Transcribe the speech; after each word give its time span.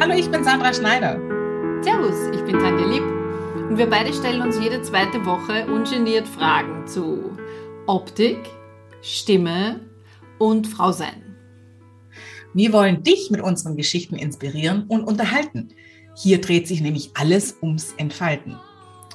Hallo, 0.00 0.14
ich 0.14 0.30
bin 0.30 0.44
Sandra 0.44 0.72
Schneider. 0.72 1.18
Servus, 1.82 2.28
ich 2.32 2.44
bin 2.44 2.56
Tanja 2.60 2.86
Lieb. 2.86 3.02
Und 3.68 3.78
wir 3.78 3.90
beide 3.90 4.12
stellen 4.14 4.42
uns 4.42 4.56
jede 4.56 4.80
zweite 4.80 5.26
Woche 5.26 5.66
ungeniert 5.66 6.28
Fragen 6.28 6.86
zu 6.86 7.36
Optik, 7.88 8.38
Stimme 9.02 9.80
und 10.38 10.68
Frausein. 10.68 11.34
Wir 12.54 12.72
wollen 12.72 13.02
dich 13.02 13.32
mit 13.32 13.40
unseren 13.40 13.76
Geschichten 13.76 14.14
inspirieren 14.14 14.84
und 14.86 15.02
unterhalten. 15.02 15.70
Hier 16.14 16.40
dreht 16.40 16.68
sich 16.68 16.80
nämlich 16.80 17.10
alles 17.14 17.56
ums 17.60 17.92
Entfalten. 17.96 18.56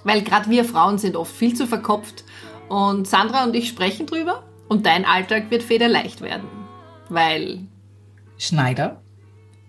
Weil 0.04 0.22
gerade 0.22 0.50
wir 0.50 0.66
Frauen 0.66 0.98
sind 0.98 1.16
oft 1.16 1.34
viel 1.34 1.54
zu 1.54 1.66
verkopft 1.66 2.26
und 2.68 3.08
Sandra 3.08 3.46
und 3.46 3.56
ich 3.56 3.70
sprechen 3.70 4.06
drüber 4.06 4.44
und 4.68 4.86
dein 4.86 5.06
Alltag 5.06 5.50
wird 5.50 5.64
federleicht 5.64 6.20
werden. 6.20 6.50
Weil 7.08 7.68
Schneider 8.38 9.02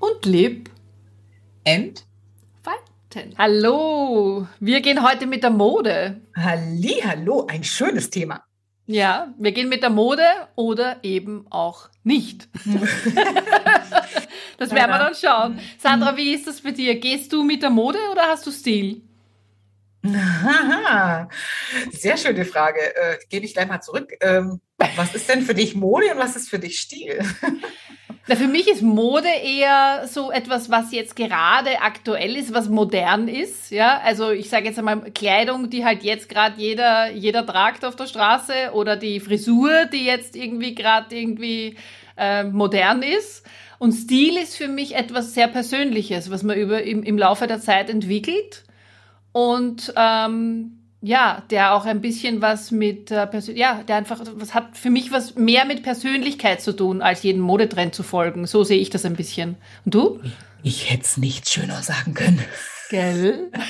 und 0.01 0.27
Lieb 0.27 0.74
and 1.67 2.05
Falten. 2.63 3.35
Hallo, 3.39 4.47
wir 4.61 4.81
gehen 4.81 5.07
heute 5.07 5.27
mit 5.27 5.43
der 5.43 5.51
Mode. 5.51 6.21
Halli, 6.37 7.03
hallo, 7.05 7.47
ein 7.49 7.65
schönes 7.65 8.11
Thema. 8.11 8.45
Ja, 8.87 9.33
wir 9.39 9.53
gehen 9.53 9.71
mit 9.71 9.83
der 9.83 9.91
Mode 9.91 10.25
oder 10.57 10.99
eben 11.03 11.47
auch 11.49 11.89
nicht. 12.03 12.49
das 14.59 14.71
werden 14.73 14.91
wir 14.91 14.99
dann 14.99 15.15
schauen. 15.15 15.59
Sandra, 15.79 16.17
wie 16.19 16.35
ist 16.35 16.47
das 16.47 16.61
bei 16.61 16.73
dir? 16.73 17.01
Gehst 17.01 17.33
du 17.33 17.43
mit 17.43 17.63
der 17.63 17.71
Mode 17.71 17.99
oder 18.13 18.29
hast 18.29 18.47
du 18.47 18.51
Stil? 18.51 19.01
Aha, 20.07 21.31
sehr 21.93 22.19
schöne 22.19 22.45
Frage. 22.45 22.95
Äh, 22.95 23.17
Gebe 23.31 23.47
ich 23.47 23.55
gleich 23.55 23.69
mal 23.69 23.81
zurück. 23.81 24.13
Ähm, 24.21 24.61
was 24.97 25.15
ist 25.15 25.31
denn 25.31 25.41
für 25.41 25.55
dich 25.55 25.75
Mode 25.75 26.13
und 26.13 26.19
was 26.19 26.37
ist 26.37 26.51
für 26.51 26.59
dich 26.59 26.79
Stil? 26.79 27.25
Na, 28.27 28.37
für 28.37 28.49
mich 28.49 28.69
ist 28.69 28.81
Mode 28.81 29.29
eher 29.29 30.09
so 30.09 30.31
etwas, 30.31 30.71
was 30.71 30.93
jetzt 30.93 31.15
gerade 31.15 31.83
aktuell 31.83 32.37
ist, 32.37 32.55
was 32.55 32.71
modern 32.71 33.29
ist. 33.29 33.71
Ja, 33.71 34.01
also 34.03 34.31
ich 34.31 34.49
sage 34.49 34.65
jetzt 34.65 34.79
einmal 34.79 35.11
Kleidung, 35.13 35.69
die 35.69 35.85
halt 35.85 36.03
jetzt 36.05 36.31
gerade 36.31 36.59
jeder 36.59 37.11
jeder 37.11 37.45
tragt 37.45 37.85
auf 37.85 37.97
der 37.97 38.07
Straße 38.07 38.73
oder 38.73 38.97
die 38.97 39.21
Frisur, 39.21 39.85
die 39.93 40.07
jetzt 40.07 40.37
irgendwie 40.37 40.75
gerade 40.75 41.15
irgendwie 41.15 41.77
äh, 42.17 42.45
modern 42.45 43.03
ist. 43.03 43.45
Und 43.79 43.93
Stil 43.93 44.39
ist 44.39 44.57
für 44.57 44.69
mich 44.69 44.95
etwas 44.95 45.35
sehr 45.35 45.49
Persönliches, 45.49 46.31
was 46.31 46.43
man 46.43 46.57
über 46.57 46.83
im, 46.83 47.03
im 47.03 47.19
Laufe 47.19 47.47
der 47.47 47.61
Zeit 47.61 47.91
entwickelt 47.91 48.65
und 49.33 49.93
ähm, 49.97 50.84
ja, 51.05 51.43
der 51.51 51.75
auch 51.75 51.85
ein 51.85 52.01
bisschen 52.01 52.41
was 52.41 52.71
mit 52.71 53.11
äh, 53.11 53.27
Persön 53.27 53.57
ja, 53.57 53.83
der 53.83 53.97
einfach 53.97 54.23
was 54.37 54.55
hat 54.55 54.77
für 54.77 54.89
mich 54.89 55.13
was 55.13 55.35
mehr 55.35 55.67
mit 55.67 55.83
Persönlichkeit 55.83 56.63
zu 56.63 56.73
tun, 56.73 57.03
als 57.03 57.23
jeden 57.23 57.43
Modetrend 57.43 57.95
zu 57.95 58.03
folgen. 58.03 58.47
So 58.47 58.65
sehe 58.65 58.79
ich 58.81 58.89
das 58.89 59.05
ein 59.05 59.15
bisschen. 59.15 59.57
Und 59.85 59.95
du? 59.95 60.21
Ich, 60.23 60.33
ich 60.63 60.91
hätte 60.91 61.03
es 61.03 61.19
nicht 61.19 61.47
schöner 61.49 61.83
sagen 61.83 62.15
können. 62.15 62.43
Gell? 62.89 63.51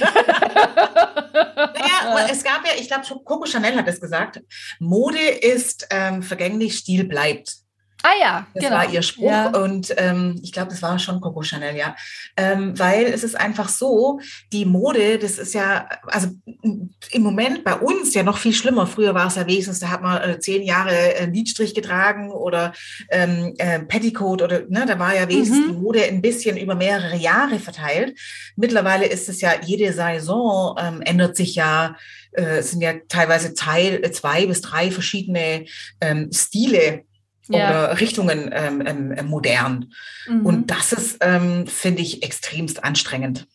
naja, 1.32 2.28
es 2.30 2.44
gab 2.44 2.64
ja, 2.64 2.72
ich 2.78 2.86
glaube, 2.86 3.04
Coco 3.24 3.46
Chanel 3.46 3.74
hat 3.76 3.88
es 3.88 4.00
gesagt, 4.00 4.40
Mode 4.78 5.18
ist 5.18 5.88
ähm, 5.90 6.22
vergänglich, 6.22 6.76
Stil 6.76 7.02
bleibt. 7.02 7.63
Ah 8.06 8.20
ja, 8.20 8.46
das 8.52 8.64
genau. 8.64 8.76
war 8.76 8.92
ihr 8.92 9.00
Spruch 9.00 9.30
ja. 9.30 9.48
und 9.48 9.94
ähm, 9.96 10.38
ich 10.42 10.52
glaube, 10.52 10.68
das 10.68 10.82
war 10.82 10.98
schon 10.98 11.22
Coco 11.22 11.42
Chanel, 11.42 11.74
ja, 11.74 11.96
ähm, 12.36 12.78
weil 12.78 13.06
es 13.06 13.24
ist 13.24 13.34
einfach 13.34 13.70
so, 13.70 14.20
die 14.52 14.66
Mode, 14.66 15.18
das 15.18 15.38
ist 15.38 15.54
ja, 15.54 15.88
also 16.08 16.28
im 16.60 17.22
Moment 17.22 17.64
bei 17.64 17.74
uns 17.74 18.12
ja 18.12 18.22
noch 18.22 18.36
viel 18.36 18.52
schlimmer. 18.52 18.86
Früher 18.86 19.14
war 19.14 19.28
es 19.28 19.36
ja 19.36 19.46
wenigstens, 19.46 19.80
da 19.80 19.88
hat 19.88 20.02
man 20.02 20.20
äh, 20.20 20.38
zehn 20.38 20.62
Jahre 20.62 21.14
äh, 21.14 21.24
Lidstrich 21.24 21.74
getragen 21.74 22.30
oder 22.30 22.74
ähm, 23.08 23.54
äh, 23.56 23.80
Petticoat 23.80 24.42
oder, 24.42 24.64
ne, 24.68 24.84
da 24.86 24.98
war 24.98 25.14
ja 25.14 25.26
wenigstens 25.26 25.60
mhm. 25.60 25.68
die 25.68 25.78
Mode 25.78 26.04
ein 26.04 26.20
bisschen 26.20 26.58
über 26.58 26.74
mehrere 26.74 27.16
Jahre 27.16 27.58
verteilt. 27.58 28.18
Mittlerweile 28.54 29.06
ist 29.06 29.30
es 29.30 29.40
ja, 29.40 29.52
jede 29.64 29.94
Saison 29.94 30.76
ähm, 30.78 31.00
ändert 31.00 31.38
sich 31.38 31.54
ja, 31.54 31.96
äh, 32.32 32.58
es 32.58 32.72
sind 32.72 32.82
ja 32.82 32.92
teilweise 33.08 33.54
Teil, 33.54 34.04
äh, 34.04 34.12
zwei 34.12 34.44
bis 34.44 34.60
drei 34.60 34.90
verschiedene 34.90 35.64
ähm, 36.02 36.28
Stile 36.34 37.04
ja. 37.48 37.68
oder 37.68 38.00
Richtungen 38.00 38.50
ähm, 38.52 38.82
ähm, 38.86 39.12
ähm, 39.16 39.26
modern. 39.26 39.92
Mhm. 40.28 40.46
Und 40.46 40.70
das 40.70 40.92
ist, 40.92 41.18
ähm, 41.20 41.66
finde 41.66 42.02
ich, 42.02 42.22
extremst 42.22 42.84
anstrengend. 42.84 43.46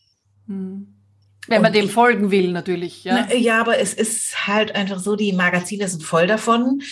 Mhm. 0.46 0.94
Wenn 1.46 1.62
man 1.62 1.72
dem 1.72 1.88
folgen 1.88 2.30
will, 2.30 2.52
natürlich. 2.52 3.02
Ja. 3.02 3.26
ja, 3.32 3.60
aber 3.60 3.78
es 3.78 3.94
ist 3.94 4.46
halt 4.46 4.74
einfach 4.74 5.00
so, 5.00 5.16
die 5.16 5.32
Magazine 5.32 5.88
sind 5.88 6.02
voll 6.02 6.26
davon. 6.26 6.82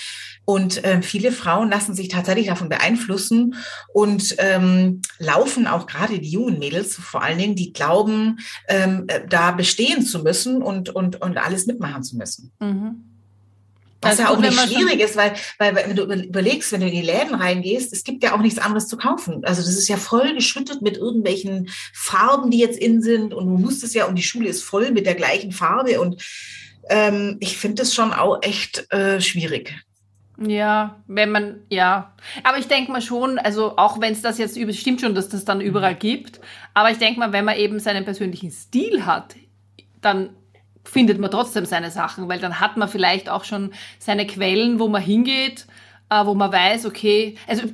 Und 0.49 0.81
ähm, 0.85 1.03
viele 1.03 1.31
Frauen 1.31 1.69
lassen 1.69 1.95
sich 1.95 2.09
tatsächlich 2.09 2.47
davon 2.47 2.71
beeinflussen 2.71 3.55
und 3.93 4.35
ähm, 4.39 5.03
laufen 5.19 5.67
auch 5.67 5.87
gerade 5.87 6.19
die 6.19 6.31
jungen 6.31 6.59
Mädels 6.59 6.97
vor 6.97 7.23
allen 7.23 7.37
Dingen, 7.37 7.55
die 7.55 7.75
glauben, 7.75 8.39
ähm, 8.67 9.05
äh, 9.09 9.21
da 9.29 9.51
bestehen 9.51 10.01
zu 10.01 10.21
müssen 10.21 10.63
und, 10.63 10.89
und, 10.89 11.21
und 11.21 11.37
alles 11.37 11.67
mitmachen 11.67 12.03
zu 12.03 12.17
müssen. 12.17 12.51
Mhm. 12.61 13.18
Was 14.01 14.19
ja 14.19 14.31
auch 14.31 14.39
nicht 14.39 14.55
schwierig 14.55 15.01
ist, 15.01 15.17
weil, 15.17 15.35
weil 15.59 15.75
wenn 15.75 15.97
du 15.97 16.05
überlegst, 16.05 16.71
wenn 16.71 16.81
du 16.81 16.87
in 16.87 16.95
die 16.95 17.03
Läden 17.03 17.35
reingehst, 17.35 17.93
es 17.93 18.05
gibt 18.05 18.23
ja 18.23 18.35
auch 18.35 18.41
nichts 18.41 18.61
anderes 18.61 18.87
zu 18.87 18.97
kaufen. 18.97 19.45
Also 19.45 19.61
das 19.61 19.77
ist 19.77 19.89
ja 19.89 19.97
voll 19.97 20.35
geschüttet 20.35 20.83
mit 20.83 20.97
irgendwelchen 20.97 21.69
Farben, 21.93 22.51
die 22.51 22.59
jetzt 22.59 22.79
in 22.79 23.03
sind 23.03 23.35
und 23.35 23.47
du 23.47 23.59
musst 23.59 23.83
es 23.83 23.95
ja 23.95 24.07
und 24.07 24.15
die 24.15 24.23
Schule 24.23 24.49
ist 24.49 24.63
voll 24.63 24.93
mit 24.93 25.07
der 25.07 25.17
gleichen 25.17 25.51
Farbe 25.51 26.01
und 26.01 26.23
ähm, 26.91 27.39
ich 27.41 27.59
finde 27.59 27.83
das 27.83 27.93
schon 27.93 28.13
auch 28.13 28.39
echt 28.43 28.91
äh, 28.93 29.21
schwierig. 29.21 29.75
Ja, 30.41 31.03
wenn 31.09 31.33
man, 31.33 31.61
ja. 31.69 32.15
Aber 32.45 32.59
ich 32.59 32.69
denke 32.69 32.93
mal 32.93 33.03
schon, 33.03 33.39
also 33.41 33.77
auch 33.77 34.01
wenn 34.01 34.13
es 34.13 34.23
das 34.23 34.39
jetzt 34.39 34.57
über, 34.57 34.73
stimmt 34.73 35.01
schon, 35.01 35.17
dass 35.17 35.29
das 35.29 35.45
dann 35.45 35.61
überall 35.61 35.95
mhm. 35.95 35.99
gibt, 35.99 36.41
aber 36.75 36.93
ich 36.93 36.99
denke 36.99 37.19
mal, 37.19 37.33
wenn 37.33 37.45
man 37.45 37.57
eben 37.57 37.81
seinen 37.81 38.05
persönlichen 38.05 38.53
Stil 38.53 39.05
hat, 39.05 39.35
dann 40.01 40.31
findet 40.85 41.19
man 41.19 41.31
trotzdem 41.31 41.67
seine 41.67 41.91
Sachen, 41.91 42.29
weil 42.29 42.39
dann 42.39 42.61
hat 42.61 42.77
man 42.77 42.89
vielleicht 42.89 43.29
auch 43.29 43.45
schon 43.45 43.73
seine 43.99 44.27
Quellen, 44.27 44.79
wo 44.79 44.89
man 44.89 45.03
hingeht, 45.03 45.67
äh, 46.11 46.25
wo 46.25 46.35
man 46.35 46.53
weiß, 46.53 46.87
okay, 46.87 47.37
also 47.47 47.65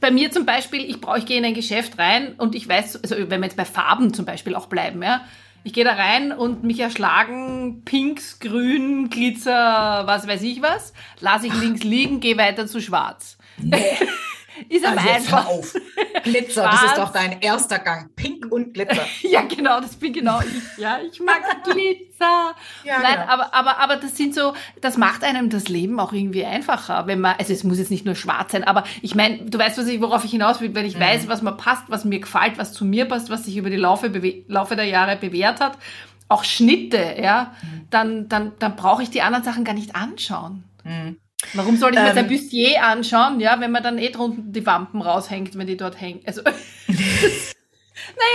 bei 0.00 0.10
mir 0.10 0.30
zum 0.30 0.46
Beispiel, 0.46 0.80
ich 0.80 1.00
brauche, 1.00 1.18
ich 1.18 1.26
gehe 1.26 1.38
in 1.38 1.44
ein 1.44 1.54
Geschäft 1.54 1.98
rein 1.98 2.34
und 2.38 2.54
ich 2.54 2.68
weiß, 2.68 3.02
also 3.02 3.16
wenn 3.30 3.40
wir 3.40 3.46
jetzt 3.46 3.56
bei 3.56 3.64
Farben 3.64 4.12
zum 4.12 4.24
Beispiel 4.24 4.54
auch 4.54 4.66
bleiben, 4.66 5.02
ja, 5.02 5.20
ich 5.66 5.72
gehe 5.72 5.84
da 5.84 5.92
rein 5.92 6.32
und 6.32 6.62
mich 6.62 6.78
erschlagen 6.80 7.82
Pinks, 7.84 8.38
Grün, 8.38 9.08
Glitzer, 9.08 10.02
was 10.04 10.28
weiß 10.28 10.42
ich 10.42 10.60
was, 10.60 10.92
lasse 11.20 11.46
ich 11.46 11.54
links 11.54 11.82
liegen, 11.82 12.20
gehe 12.20 12.36
weiter 12.36 12.66
zu 12.66 12.80
Schwarz. 12.80 13.38
Nee. 13.56 13.78
Ist 14.68 14.84
aber 14.84 15.00
also 15.00 15.10
einfach. 15.10 15.46
auf. 15.46 15.74
Glitzer, 16.22 16.62
Schwarz. 16.62 16.80
das 16.80 16.90
ist 16.90 16.98
doch 16.98 17.12
dein 17.12 17.40
erster 17.40 17.78
Gang. 17.78 18.14
Pink 18.14 18.50
und 18.50 18.74
Glitzer. 18.74 19.04
ja, 19.22 19.42
genau, 19.42 19.80
das 19.80 19.96
bin 19.96 20.12
genau 20.12 20.40
ich. 20.40 20.78
Ja, 20.78 20.98
ich 21.00 21.20
mag 21.20 21.42
Glitzer. 21.64 22.54
Ja, 22.84 23.00
Nein, 23.00 23.14
genau. 23.14 23.32
aber, 23.32 23.54
aber, 23.54 23.78
aber 23.78 23.96
das 23.96 24.16
sind 24.16 24.34
so, 24.34 24.54
das 24.80 24.96
macht 24.96 25.24
einem 25.24 25.50
das 25.50 25.68
Leben 25.68 25.98
auch 26.00 26.12
irgendwie 26.12 26.44
einfacher, 26.44 27.06
wenn 27.06 27.20
man, 27.20 27.34
also 27.38 27.52
es 27.52 27.64
muss 27.64 27.78
jetzt 27.78 27.90
nicht 27.90 28.04
nur 28.04 28.14
schwarz 28.14 28.52
sein, 28.52 28.64
aber 28.64 28.84
ich 29.02 29.14
meine, 29.14 29.44
du 29.44 29.58
weißt, 29.58 29.76
was 29.76 29.86
ich, 29.88 30.00
worauf 30.00 30.24
ich 30.24 30.30
hinaus 30.30 30.60
will, 30.60 30.74
wenn 30.74 30.86
ich 30.86 30.96
mhm. 30.96 31.00
weiß, 31.00 31.28
was 31.28 31.42
mir 31.42 31.52
passt, 31.52 31.84
was 31.88 32.04
mir 32.04 32.20
gefällt, 32.20 32.56
was 32.56 32.72
zu 32.72 32.84
mir 32.84 33.06
passt, 33.06 33.30
was 33.30 33.44
sich 33.44 33.56
über 33.56 33.70
die 33.70 33.76
Laufe, 33.76 34.10
Laufe 34.46 34.76
der 34.76 34.86
Jahre 34.86 35.16
bewährt 35.16 35.60
hat, 35.60 35.76
auch 36.28 36.44
Schnitte, 36.44 37.16
ja, 37.20 37.52
mhm. 37.62 37.86
dann, 37.90 38.28
dann, 38.28 38.52
dann 38.58 38.76
brauche 38.76 39.02
ich 39.02 39.10
die 39.10 39.22
anderen 39.22 39.44
Sachen 39.44 39.64
gar 39.64 39.74
nicht 39.74 39.94
anschauen. 39.94 40.64
Mhm. 40.84 41.18
Warum 41.52 41.76
soll 41.76 41.92
ich 41.92 41.98
mir 41.98 42.08
ähm, 42.08 42.14
sein 42.14 42.28
Bustier 42.28 42.82
anschauen, 42.82 43.40
ja, 43.40 43.60
wenn 43.60 43.70
man 43.70 43.82
dann 43.82 43.98
eh 43.98 44.10
drunten 44.10 44.52
die 44.52 44.64
Wampen 44.66 45.02
raushängt, 45.02 45.56
wenn 45.56 45.66
die 45.66 45.76
dort 45.76 46.00
hängen? 46.00 46.20
Also, 46.26 46.42
naja, 46.44 46.54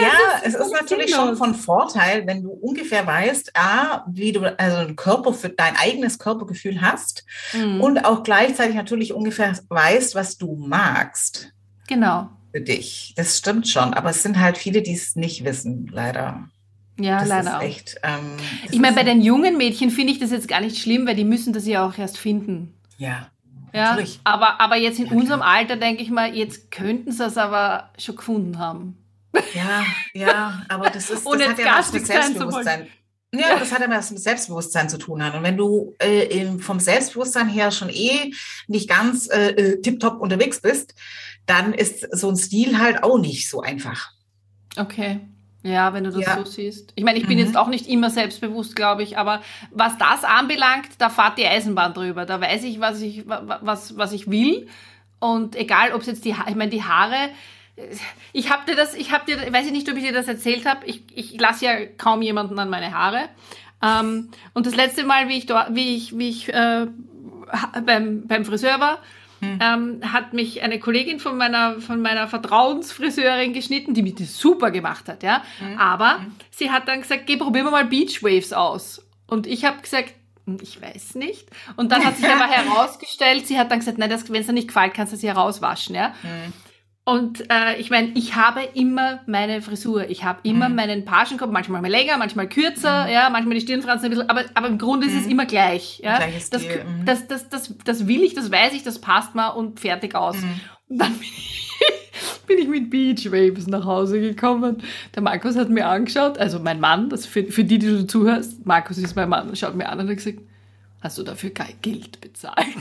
ja, 0.02 0.10
es 0.42 0.48
ist, 0.48 0.56
es 0.56 0.68
ist 0.68 0.74
natürlich 0.74 1.14
schon 1.14 1.36
von 1.36 1.56
Vorteil, 1.56 2.26
wenn 2.28 2.44
du 2.44 2.52
ungefähr 2.52 3.06
weißt, 3.06 3.52
A, 3.56 4.06
wie 4.10 4.32
du 4.32 4.42
also 4.58 4.78
ein 4.78 4.96
Körper 4.96 5.34
für 5.34 5.50
dein 5.50 5.76
eigenes 5.76 6.20
Körpergefühl 6.20 6.82
hast 6.82 7.26
mhm. 7.54 7.82
und 7.82 8.06
auch 8.06 8.24
gleichzeitig 8.24 8.76
natürlich 8.76 9.14
ungefähr 9.14 9.58
weißt, 9.70 10.16
was 10.16 10.38
du 10.38 10.56
magst. 10.56 11.54
Genau. 11.88 12.30
Für 12.52 12.62
dich. 12.62 13.14
Das 13.16 13.38
stimmt 13.38 13.68
schon, 13.68 13.94
aber 13.94 14.10
es 14.10 14.24
sind 14.24 14.40
halt 14.40 14.58
viele, 14.58 14.82
die 14.82 14.94
es 14.94 15.16
nicht 15.16 15.44
wissen, 15.44 15.88
leider. 15.92 16.50
Ja, 17.00 17.20
das 17.20 17.30
leider 17.30 17.62
echt, 17.62 17.98
ähm, 18.04 18.36
ich 18.72 18.80
meine, 18.80 18.96
bei 18.96 19.04
den 19.04 19.22
jungen 19.22 19.58
Mädchen 19.58 19.90
finde 19.90 20.12
ich 20.12 20.20
das 20.20 20.32
jetzt 20.32 20.48
gar 20.48 20.60
nicht 20.60 20.78
schlimm, 20.78 21.08
weil 21.08 21.16
die 21.16 21.24
müssen 21.24 21.54
das 21.54 21.66
ja 21.66 21.88
auch 21.88 21.98
erst 21.98 22.18
finden. 22.18 22.74
Ja. 23.00 23.32
Ja, 23.74 23.98
aber, 24.24 24.60
aber 24.60 24.78
jetzt 24.78 25.00
in 25.00 25.06
ja, 25.06 25.12
unserem 25.12 25.42
klar. 25.42 25.54
Alter 25.54 25.76
denke 25.76 26.02
ich 26.02 26.10
mal, 26.10 26.34
jetzt 26.34 26.72
könnten 26.72 27.12
sie 27.12 27.24
es 27.24 27.38
aber 27.38 27.92
schon 28.00 28.16
gefunden 28.16 28.58
haben. 28.58 28.98
Ja, 29.54 29.84
ja, 30.14 30.64
aber 30.70 30.90
das 30.90 31.10
ist 31.10 31.26
das 31.26 31.48
hat 31.48 31.60
ja 31.60 31.78
was 31.78 31.94
mit 31.94 32.08
Selbstbewusstsein. 32.08 32.88
Ja, 33.32 33.60
das 33.60 33.72
hat 33.72 33.82
ja 33.82 33.90
was 33.90 34.10
mit 34.10 34.22
Selbstbewusstsein 34.22 34.90
zu 34.90 34.98
tun. 34.98 35.22
Und 35.22 35.44
wenn 35.44 35.56
du 35.56 35.96
äh, 36.00 36.58
vom 36.58 36.80
Selbstbewusstsein 36.80 37.48
her 37.48 37.70
schon 37.70 37.90
eh 37.90 38.34
nicht 38.68 38.90
ganz 38.90 39.30
äh, 39.30 39.52
äh, 39.52 39.82
tiptop 39.82 40.20
unterwegs 40.20 40.62
bist, 40.62 40.96
dann 41.46 41.74
ist 41.74 42.08
so 42.12 42.30
ein 42.30 42.38
Stil 42.38 42.80
halt 42.80 43.04
auch 43.04 43.20
nicht 43.20 43.50
so 43.50 43.62
einfach. 43.62 44.12
Okay. 44.78 45.20
Ja, 45.62 45.94
wenn 45.94 46.06
du 46.06 46.12
das 46.12 46.26
ja. 46.26 46.38
so 46.38 46.46
siehst. 46.46 46.94
Ich 46.96 47.04
meine, 47.04 47.20
ich 47.20 47.28
bin 47.28 47.38
mhm. 47.38 47.46
jetzt 47.46 47.58
auch 47.58 47.68
nicht 47.68 47.88
immer 47.88 48.10
selbstbewusst, 48.10 48.76
glaube 48.76 49.04
ich, 49.04 49.18
aber 49.18 49.42
was 49.72 49.98
das 49.98 50.24
anbelangt, 50.24 50.88
da 51.00 51.10
fahrt 51.10 51.38
die 51.38 51.46
Eisenbahn 51.46 51.94
drüber. 51.94 52.26
Da 52.26 52.40
weiß 52.40 52.64
ich, 52.64 52.80
was 52.80 53.02
ich, 53.02 53.26
was, 53.28 53.98
was 53.98 54.14
ich 54.14 54.30
will. 54.30 54.68
Und 55.20 55.58
egal, 55.58 55.92
ob 55.92 56.02
es 56.02 56.08
jetzt 56.08 56.24
die, 56.24 56.30
ich 56.30 56.56
meine, 56.56 56.70
die 56.70 56.84
Haare, 56.84 57.30
ich 58.32 58.52
habe 58.52 58.66
dir 58.66 58.76
das, 58.76 58.94
ich 58.94 59.12
habe 59.12 59.26
dir, 59.26 59.52
weiß 59.52 59.66
ich 59.66 59.72
nicht, 59.72 59.90
ob 59.90 59.98
ich 59.98 60.04
dir 60.04 60.14
das 60.14 60.28
erzählt 60.28 60.66
habe. 60.66 60.86
Ich, 60.86 61.04
ich 61.14 61.40
lasse 61.40 61.66
ja 61.66 61.86
kaum 61.98 62.22
jemanden 62.22 62.58
an 62.58 62.70
meine 62.70 62.94
Haare. 62.94 63.30
Ähm, 63.82 64.30
und 64.54 64.66
das 64.66 64.76
letzte 64.76 65.04
Mal, 65.04 65.28
wie 65.28 65.38
ich 65.38 65.46
dort, 65.46 65.76
wie 65.76 65.96
ich, 65.96 66.18
wie 66.18 66.30
ich 66.30 66.54
äh, 66.54 66.88
beim, 67.86 68.28
beim 68.28 68.46
Friseur 68.46 68.80
war, 68.80 69.00
hm. 69.40 69.60
ähm, 69.62 70.14
hat 70.14 70.34
mich 70.34 70.62
eine 70.62 70.80
Kollegin 70.80 71.20
von 71.20 71.38
meiner, 71.38 71.80
von 71.82 72.02
meiner 72.02 72.28
Vertrauensfriseurin 72.28 73.54
geschnitten, 73.54 73.94
die 73.94 74.02
mich 74.02 74.16
das 74.16 74.38
super 74.38 74.72
gemacht 74.72 75.08
hat, 75.08 75.24
ja. 75.24 75.44
Hm. 75.60 75.78
Aber 75.78 76.20
hm. 76.20 76.36
sie 76.52 76.72
hat 76.72 76.88
dann 76.88 77.02
gesagt, 77.02 77.28
geh, 77.28 77.38
probieren 77.38 77.66
wir 77.66 77.72
mal 77.72 77.86
Beach 77.86 78.24
Waves 78.24 78.54
aus. 78.54 79.06
Und 79.28 79.48
ich 79.48 79.66
habe 79.66 79.82
gesagt, 79.82 80.14
hm, 80.46 80.58
ich 80.62 80.82
weiß 80.82 81.16
nicht. 81.16 81.48
Und 81.76 81.92
dann 81.92 82.04
hat 82.04 82.18
sich 82.18 82.28
aber 82.28 82.48
herausgestellt, 82.50 83.48
sie 83.48 83.60
hat 83.60 83.72
dann 83.72 83.80
gesagt, 83.80 83.98
nein, 83.98 84.10
wenn 84.10 84.42
es 84.42 84.48
dir 84.48 84.54
nicht 84.54 84.68
gefällt, 84.68 84.94
kannst 84.94 85.14
du 85.14 85.18
sie 85.18 85.28
herauswaschen, 85.28 85.96
ja. 85.96 86.14
Und 87.10 87.50
äh, 87.50 87.80
ich 87.80 87.90
meine, 87.90 88.12
ich 88.14 88.36
habe 88.36 88.60
immer 88.76 89.22
meine 89.26 89.64
Frisur. 89.64 90.08
Ich 90.12 90.24
habe 90.24 90.42
immer 90.44 90.70
mhm. 90.70 90.76
meinen 90.76 91.06
Pagenkopf, 91.06 91.50
manchmal 91.50 91.82
mal 91.82 91.90
länger, 91.90 92.20
manchmal 92.20 92.48
kürzer, 92.48 93.06
mhm. 93.06 93.12
ja, 93.12 93.30
manchmal 93.32 93.56
die 93.56 93.62
Stirnfransen 93.62 94.06
ein 94.06 94.10
bisschen, 94.12 94.30
aber, 94.30 94.44
aber 94.54 94.68
im 94.68 94.78
Grunde 94.78 95.08
mhm. 95.08 95.14
ist 95.14 95.20
es 95.22 95.26
mhm. 95.26 95.32
immer 95.32 95.48
gleich. 95.48 96.00
Ja? 96.04 96.20
Das, 96.52 96.62
mhm. 96.62 97.06
das, 97.06 97.28
das, 97.28 97.50
das, 97.50 97.74
das, 97.84 98.06
will 98.06 98.22
ich, 98.22 98.36
das 98.36 98.52
weiß 98.52 98.74
ich, 98.74 98.84
das 98.84 99.00
passt 99.00 99.34
mal 99.34 99.48
und 99.48 99.80
fertig 99.80 100.14
aus. 100.14 100.38
Mhm. 100.40 100.62
Und 100.90 100.98
dann 101.00 101.14
bin 101.14 101.22
ich, 101.24 102.42
bin 102.46 102.58
ich 102.60 102.68
mit 102.68 102.92
Beach 102.92 103.32
Waves 103.32 103.66
nach 103.66 103.86
Hause 103.86 104.22
gekommen. 104.22 104.84
Der 105.16 105.24
Markus 105.24 105.56
hat 105.56 105.72
mir 105.72 105.88
angeschaut, 105.88 106.38
also 106.38 106.60
mein 106.60 106.80
Mann, 106.80 107.10
das 107.10 107.26
für, 107.26 107.44
für 107.46 107.64
die, 107.64 107.80
die 107.80 107.88
du 107.88 108.06
zuhörst, 108.06 108.68
Markus 108.68 109.00
ist 109.00 109.16
mein 109.16 109.30
Mann, 109.30 109.56
schaut 109.56 109.74
mir 109.74 109.90
an 109.90 110.00
und 110.00 110.10
hat 110.10 110.18
gesagt, 110.18 110.38
hast 111.02 111.18
du 111.18 111.24
dafür 111.24 111.54
kein 111.54 111.76
Geld 111.82 112.22
bezahlt? 112.22 112.58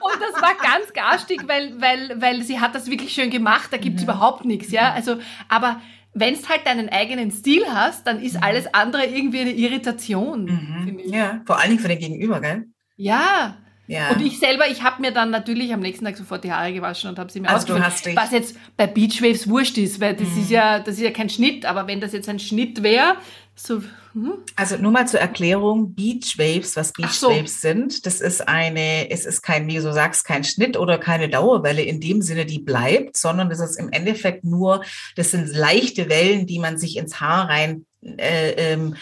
Und 0.00 0.20
das 0.20 0.42
war 0.42 0.54
ganz 0.54 0.92
garstig, 0.92 1.48
weil, 1.48 1.80
weil, 1.80 2.20
weil 2.20 2.42
sie 2.42 2.60
hat 2.60 2.74
das 2.74 2.90
wirklich 2.90 3.12
schön 3.12 3.30
gemacht, 3.30 3.72
da 3.72 3.76
gibt's 3.76 4.02
mhm. 4.02 4.10
überhaupt 4.10 4.44
nichts, 4.44 4.70
ja. 4.70 4.92
Also, 4.92 5.16
aber 5.48 5.80
wenn 6.14 6.34
du 6.34 6.48
halt 6.48 6.66
deinen 6.66 6.88
eigenen 6.88 7.30
Stil 7.30 7.64
hast, 7.68 8.06
dann 8.06 8.22
ist 8.22 8.34
mhm. 8.34 8.42
alles 8.42 8.72
andere 8.72 9.06
irgendwie 9.06 9.40
eine 9.40 9.52
Irritation. 9.52 10.44
Mhm. 10.44 11.00
Ja, 11.06 11.40
vor 11.44 11.58
allen 11.58 11.70
Dingen 11.70 11.80
für 11.80 11.88
den 11.88 11.98
Gegenüber, 11.98 12.40
gell? 12.40 12.66
Ja. 12.96 13.56
Ja. 13.86 14.10
Und 14.10 14.22
ich 14.22 14.38
selber, 14.38 14.66
ich 14.70 14.82
habe 14.82 15.02
mir 15.02 15.10
dann 15.10 15.30
natürlich 15.30 15.74
am 15.74 15.80
nächsten 15.80 16.06
Tag 16.06 16.16
sofort 16.16 16.42
die 16.42 16.50
Haare 16.50 16.72
gewaschen 16.72 17.10
und 17.10 17.18
habe 17.18 17.30
sie 17.30 17.40
mir 17.40 17.50
also 17.50 17.74
ausgefüllt. 17.74 18.16
Was 18.16 18.30
jetzt 18.30 18.56
bei 18.78 18.86
Beachwaves 18.86 19.46
wurscht 19.46 19.76
ist, 19.76 20.00
weil 20.00 20.14
das 20.14 20.28
mhm. 20.30 20.40
ist 20.40 20.50
ja, 20.50 20.78
das 20.78 20.94
ist 20.94 21.02
ja 21.02 21.10
kein 21.10 21.28
Schnitt, 21.28 21.66
aber 21.66 21.86
wenn 21.86 22.00
das 22.00 22.12
jetzt 22.12 22.28
ein 22.30 22.38
Schnitt 22.38 22.82
wäre, 22.82 23.16
so, 23.56 23.82
hm? 24.12 24.38
Also 24.56 24.76
nur 24.76 24.90
mal 24.90 25.06
zur 25.06 25.20
Erklärung, 25.20 25.94
Beach 25.94 26.38
Waves, 26.38 26.76
was 26.76 26.92
Beach 26.92 27.10
so. 27.10 27.30
Waves 27.30 27.60
sind, 27.60 28.04
das 28.04 28.20
ist 28.20 28.48
eine, 28.48 29.10
es 29.10 29.24
ist 29.26 29.42
kein, 29.42 29.66
wie 29.68 29.76
du 29.76 29.92
sagst, 29.92 30.24
kein 30.24 30.44
Schnitt 30.44 30.76
oder 30.76 30.98
keine 30.98 31.28
Dauerwelle 31.28 31.82
in 31.82 32.00
dem 32.00 32.20
Sinne, 32.20 32.46
die 32.46 32.58
bleibt, 32.58 33.16
sondern 33.16 33.50
das 33.50 33.60
ist 33.60 33.78
im 33.78 33.90
Endeffekt 33.90 34.44
nur, 34.44 34.84
das 35.16 35.30
sind 35.30 35.48
leichte 35.48 36.08
Wellen, 36.08 36.46
die 36.46 36.58
man 36.58 36.78
sich 36.78 36.96
ins 36.96 37.20
Haar 37.20 37.48
rein 37.48 37.86
äh, 38.18 38.72
ähm, 38.72 38.96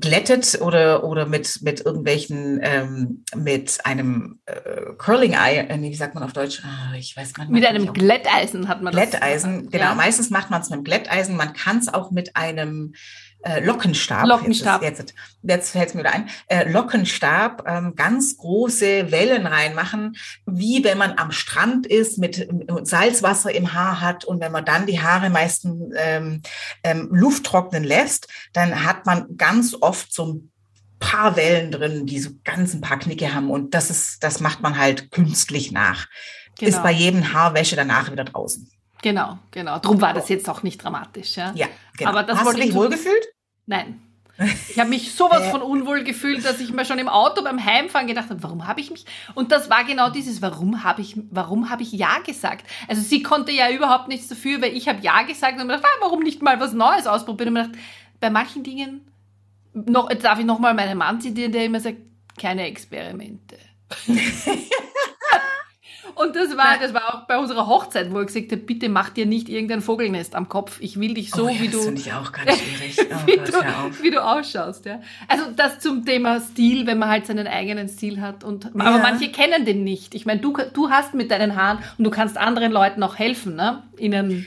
glättet 0.00 0.60
oder 0.60 1.04
oder 1.04 1.26
mit 1.26 1.60
mit 1.62 1.84
irgendwelchen 1.84 2.58
ähm, 2.62 3.24
mit 3.36 3.78
einem 3.84 4.40
äh, 4.46 4.94
Curling 4.96 5.34
Eye, 5.34 5.66
äh, 5.68 5.80
wie 5.80 5.94
sagt 5.94 6.14
man 6.14 6.24
auf 6.24 6.32
Deutsch? 6.32 6.62
Oh, 6.64 6.94
ich 6.96 7.16
weiß 7.16 7.36
man 7.36 7.50
mit 7.50 7.64
einem 7.66 7.92
Glätteisen 7.92 8.68
hat 8.68 8.82
man 8.82 8.92
Glätteisen, 8.92 9.64
das. 9.64 9.72
genau. 9.72 9.84
Ja. 9.84 9.94
Meistens 9.94 10.30
macht 10.30 10.50
man 10.50 10.62
es 10.62 10.70
mit 10.70 10.78
einem 10.78 10.84
Glätteisen. 10.84 11.36
Man 11.36 11.52
kann 11.52 11.78
es 11.78 11.92
auch 11.92 12.10
mit 12.10 12.36
einem 12.36 12.94
äh, 13.44 13.60
Lockenstab. 13.60 14.26
Lockenstab. 14.26 14.82
Jetzt, 14.82 14.98
jetzt, 14.98 15.14
jetzt 15.42 15.70
fällt 15.70 15.88
es 15.88 15.94
mir 15.94 16.00
wieder 16.00 16.14
ein. 16.14 16.28
Äh, 16.46 16.70
Lockenstab, 16.70 17.64
ähm, 17.66 17.94
ganz 17.94 18.36
große 18.38 19.10
Wellen 19.10 19.46
reinmachen, 19.46 20.16
wie 20.46 20.82
wenn 20.82 20.98
man 20.98 21.18
am 21.18 21.30
Strand 21.30 21.86
ist, 21.86 22.18
mit, 22.18 22.50
mit 22.52 22.86
Salzwasser 22.86 23.54
im 23.54 23.74
Haar 23.74 24.00
hat 24.00 24.24
und 24.24 24.40
wenn 24.40 24.52
man 24.52 24.64
dann 24.64 24.86
die 24.86 25.00
Haare 25.00 25.28
meistens 25.28 25.94
ähm, 25.96 26.42
ähm, 26.82 27.08
Luft 27.12 27.44
trocknen 27.44 27.84
lässt, 27.84 28.28
dann 28.52 28.84
hat 28.84 29.04
man 29.06 29.36
ganz 29.36 29.76
oft 29.78 30.12
so 30.12 30.26
ein 30.26 30.50
paar 30.98 31.36
Wellen 31.36 31.70
drin, 31.70 32.06
die 32.06 32.20
so 32.20 32.30
ganz 32.44 32.72
ein 32.72 32.80
paar 32.80 32.98
Knicke 32.98 33.34
haben 33.34 33.50
und 33.50 33.74
das 33.74 33.90
ist, 33.90 34.24
das 34.24 34.40
macht 34.40 34.62
man 34.62 34.78
halt 34.78 35.10
künstlich 35.10 35.70
nach. 35.70 36.06
Genau. 36.58 36.70
Ist 36.70 36.82
bei 36.82 36.92
jedem 36.92 37.32
Haarwäsche 37.32 37.76
danach 37.76 38.10
wieder 38.10 38.24
draußen. 38.24 38.70
Genau, 39.02 39.38
genau. 39.50 39.78
Drum 39.80 40.00
war 40.00 40.14
das 40.14 40.30
jetzt 40.30 40.48
auch 40.48 40.62
nicht 40.62 40.82
dramatisch. 40.82 41.36
Ja, 41.36 41.52
ja 41.54 41.66
genau. 41.98 42.10
Aber 42.10 42.22
das 42.22 42.38
Hast 42.38 42.56
du 42.56 42.60
dich 42.60 42.72
wohlgefühlt? 42.72 43.33
Nein. 43.66 44.00
Ich 44.68 44.80
habe 44.80 44.90
mich 44.90 45.14
sowas 45.14 45.48
von 45.50 45.62
unwohl 45.62 46.02
gefühlt, 46.02 46.44
dass 46.44 46.58
ich 46.58 46.72
mir 46.72 46.84
schon 46.84 46.98
im 46.98 47.08
Auto 47.08 47.44
beim 47.44 47.64
Heimfahren 47.64 48.08
gedacht 48.08 48.30
habe, 48.30 48.42
warum 48.42 48.66
habe 48.66 48.80
ich 48.80 48.90
mich? 48.90 49.04
Und 49.34 49.52
das 49.52 49.70
war 49.70 49.84
genau 49.84 50.10
dieses, 50.10 50.42
warum 50.42 50.82
habe 50.82 51.02
ich, 51.02 51.16
warum 51.30 51.70
habe 51.70 51.84
ich 51.84 51.92
ja 51.92 52.18
gesagt? 52.18 52.66
Also 52.88 53.00
sie 53.00 53.22
konnte 53.22 53.52
ja 53.52 53.70
überhaupt 53.70 54.08
nichts 54.08 54.26
dafür, 54.26 54.60
weil 54.60 54.76
ich 54.76 54.88
habe 54.88 55.00
ja 55.02 55.22
gesagt 55.22 55.60
und 55.60 55.68
mir 55.68 55.76
gedacht, 55.76 55.84
ah, 55.86 56.02
warum 56.02 56.20
nicht 56.20 56.42
mal 56.42 56.58
was 56.58 56.72
Neues 56.72 57.06
ausprobieren? 57.06 57.48
Und 57.48 57.54
mir 57.54 57.62
gedacht, 57.68 57.78
bei 58.18 58.30
manchen 58.30 58.64
Dingen 58.64 59.02
noch, 59.72 60.08
darf 60.08 60.40
ich 60.40 60.44
noch 60.44 60.58
mal 60.58 60.74
meinen 60.74 60.98
Mann 60.98 61.20
zitieren, 61.20 61.52
der 61.52 61.66
immer 61.66 61.78
sagt, 61.78 61.98
keine 62.36 62.64
Experimente. 62.66 63.56
Und 66.14 66.36
das 66.36 66.56
war, 66.56 66.78
das 66.80 66.94
war 66.94 67.14
auch 67.14 67.26
bei 67.26 67.38
unserer 67.38 67.66
Hochzeit, 67.66 68.12
wo 68.12 68.18
er 68.18 68.24
gesagt 68.24 68.52
hat, 68.52 68.66
bitte 68.66 68.88
mach 68.88 69.10
dir 69.10 69.26
nicht 69.26 69.48
irgendein 69.48 69.80
Vogelnest 69.80 70.34
am 70.34 70.48
Kopf. 70.48 70.78
Ich 70.80 70.98
will 71.00 71.14
dich 71.14 71.30
so, 71.30 71.46
oh, 71.46 71.48
ja, 71.48 71.60
wie 71.60 71.68
du. 71.68 71.76
Das 71.76 71.84
finde 71.86 72.00
ich 72.00 72.12
auch 72.12 72.32
ganz 72.32 72.58
schwierig. 72.58 72.96
Oh, 73.14 73.26
wie, 73.26 73.36
Gott, 73.36 73.48
du 73.48 74.02
wie, 74.02 74.10
du, 74.10 74.24
ausschaust, 74.24 74.86
ja. 74.86 75.00
Also 75.28 75.44
das 75.54 75.78
zum 75.78 76.04
Thema 76.04 76.40
Stil, 76.40 76.86
wenn 76.86 76.98
man 76.98 77.08
halt 77.08 77.26
seinen 77.26 77.46
eigenen 77.46 77.88
Stil 77.88 78.20
hat. 78.20 78.42
Und, 78.42 78.64
ja. 78.64 78.70
Aber 78.76 78.98
manche 78.98 79.30
kennen 79.30 79.64
den 79.64 79.84
nicht. 79.84 80.14
Ich 80.14 80.26
meine, 80.26 80.40
du, 80.40 80.56
du 80.72 80.90
hast 80.90 81.14
mit 81.14 81.30
deinen 81.30 81.54
Haaren 81.56 81.78
und 81.98 82.04
du 82.04 82.10
kannst 82.10 82.36
anderen 82.36 82.72
Leuten 82.72 83.02
auch 83.02 83.16
helfen, 83.16 83.56
ne? 83.56 83.82
Ihnen. 83.98 84.46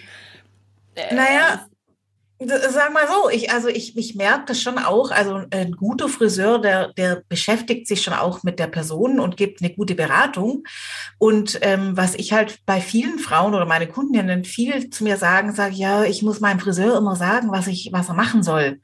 Äh, 0.96 1.14
naja, 1.14 1.68
Sag 2.40 2.94
mal 2.94 3.08
so, 3.08 3.30
ich, 3.32 3.52
also 3.52 3.68
ich, 3.68 3.98
ich 3.98 4.14
merke 4.14 4.46
das 4.48 4.62
schon 4.62 4.78
auch. 4.78 5.10
Also 5.10 5.42
ein 5.50 5.72
guter 5.72 6.08
Friseur, 6.08 6.60
der, 6.60 6.94
der 6.94 7.24
beschäftigt 7.28 7.88
sich 7.88 8.04
schon 8.04 8.14
auch 8.14 8.44
mit 8.44 8.60
der 8.60 8.68
Person 8.68 9.20
und 9.20 9.38
gibt 9.38 9.62
eine 9.62 9.74
gute 9.74 9.96
Beratung. 9.96 10.64
Und 11.18 11.58
ähm, 11.64 11.98
was 11.98 12.14
ich 12.14 12.34
halt 12.34 12.60
bei 12.68 12.80
vielen 12.80 13.18
Frauen 13.18 13.56
oder 13.56 13.66
meine 13.66 13.88
Kundinnen 13.88 14.44
viel 14.44 14.92
zu 14.92 15.04
mir 15.04 15.18
sagen, 15.18 15.54
sage 15.54 15.74
ja, 15.74 16.04
ich 16.04 16.22
muss 16.22 16.40
meinem 16.40 16.60
Friseur 16.60 16.96
immer 16.96 17.16
sagen, 17.16 17.52
was 17.52 17.66
ich, 17.66 17.90
was 17.92 18.10
er 18.10 18.14
machen 18.14 18.44
soll. 18.44 18.82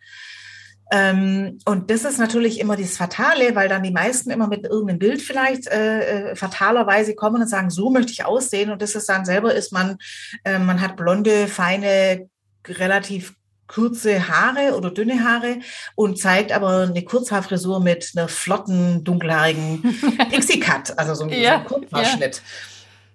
Ähm, 0.92 1.60
und 1.66 1.92
das 1.92 2.06
ist 2.06 2.18
natürlich 2.18 2.60
immer 2.60 2.76
das 2.76 2.98
Fatale, 2.98 3.56
weil 3.56 3.70
dann 3.70 3.84
die 3.84 3.92
meisten 3.92 4.32
immer 4.32 4.48
mit 4.48 4.64
irgendeinem 4.66 5.00
Bild 5.00 5.22
vielleicht 5.22 5.68
äh, 5.68 6.32
äh, 6.32 6.36
fatalerweise 6.36 7.14
kommen 7.14 7.42
und 7.42 7.48
sagen, 7.48 7.70
so 7.70 7.92
möchte 7.92 8.12
ich 8.12 8.26
aussehen. 8.26 8.72
Und 8.72 8.82
das 8.82 8.96
ist 8.96 9.10
dann 9.10 9.26
selber 9.26 9.54
ist 9.54 9.72
man, 9.72 9.98
äh, 10.44 10.58
man 10.58 10.82
hat 10.82 10.96
blonde, 10.96 11.48
feine, 11.48 12.30
relativ 12.68 13.36
kurze 13.68 14.28
Haare 14.28 14.76
oder 14.76 14.92
dünne 14.92 15.24
Haare 15.24 15.60
und 15.96 16.20
zeigt 16.20 16.52
aber 16.52 16.82
eine 16.82 17.04
Kurzhaarfrisur 17.04 17.80
mit 17.80 18.12
einer 18.16 18.28
flotten, 18.28 19.04
dunkelhaarigen 19.04 19.82
Pixie-Cut, 20.30 20.98
also 20.98 21.16
so, 21.16 21.28
ja, 21.28 21.50
so 21.50 21.56
ein 21.56 21.66
Kurzhaarschnitt. 21.66 22.42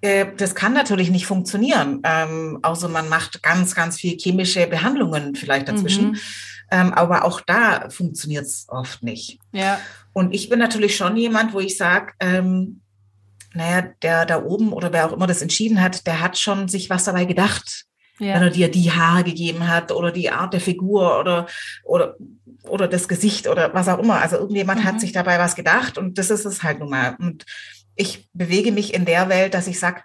Ja. 0.03 0.09
Äh, 0.11 0.27
das 0.37 0.55
kann 0.55 0.73
natürlich 0.73 1.11
nicht 1.11 1.27
funktionieren, 1.27 2.01
ähm, 2.05 2.59
außer 2.63 2.89
man 2.89 3.09
macht 3.09 3.43
ganz, 3.43 3.75
ganz 3.75 3.99
viel 3.99 4.17
chemische 4.17 4.67
Behandlungen 4.67 5.35
vielleicht 5.35 5.69
dazwischen. 5.69 6.11
Mhm. 6.11 6.19
Ähm, 6.71 6.93
aber 6.93 7.25
auch 7.25 7.41
da 7.41 7.89
funktioniert 7.89 8.45
es 8.45 8.67
oft 8.69 9.03
nicht. 9.03 9.39
Ja. 9.53 9.81
Und 10.13 10.35
ich 10.35 10.49
bin 10.49 10.59
natürlich 10.59 10.97
schon 10.97 11.17
jemand, 11.17 11.55
wo 11.55 11.61
ich 11.61 11.77
sage, 11.77 12.13
ähm, 12.21 12.81
naja, 13.55 13.89
der 14.03 14.27
da 14.27 14.43
oben 14.43 14.73
oder 14.73 14.93
wer 14.93 15.07
auch 15.07 15.13
immer 15.13 15.27
das 15.27 15.41
entschieden 15.41 15.81
hat, 15.81 16.07
der 16.07 16.21
hat 16.21 16.39
schon 16.39 16.69
sich 16.69 16.91
was 16.91 17.05
dabei 17.05 17.25
gedacht 17.25 17.87
ja. 18.19 18.35
wenn 18.35 18.43
er 18.43 18.51
dir 18.51 18.71
die 18.71 18.91
Haare 18.91 19.25
gegeben 19.25 19.69
hat 19.69 19.93
oder 19.93 20.13
die 20.13 20.31
Art 20.31 20.53
der 20.53 20.61
Figur 20.61 21.19
oder, 21.19 21.47
oder, 21.85 22.17
oder 22.65 22.89
das 22.89 23.09
Gesicht 23.09 23.49
oder 23.49 23.75
was 23.75 23.89
auch 23.89 23.99
immer. 23.99 24.21
Also 24.21 24.37
irgendjemand 24.37 24.81
mhm. 24.81 24.85
hat 24.85 25.01
sich 25.01 25.13
dabei 25.13 25.39
was 25.39 25.55
gedacht 25.57 25.99
und 25.99 26.19
das 26.19 26.31
ist 26.31 26.45
es 26.45 26.63
halt 26.63 26.81
nun 26.81 26.91
mal. 26.91 27.17
Und 27.19 27.45
ich 27.97 28.29
bewege 28.33 28.73
mich 28.73 28.95
in 28.95 29.05
der 29.05 29.29
Welt, 29.29 29.55
dass 29.55 29.67
ich 29.67 29.79
sage, 29.79 30.03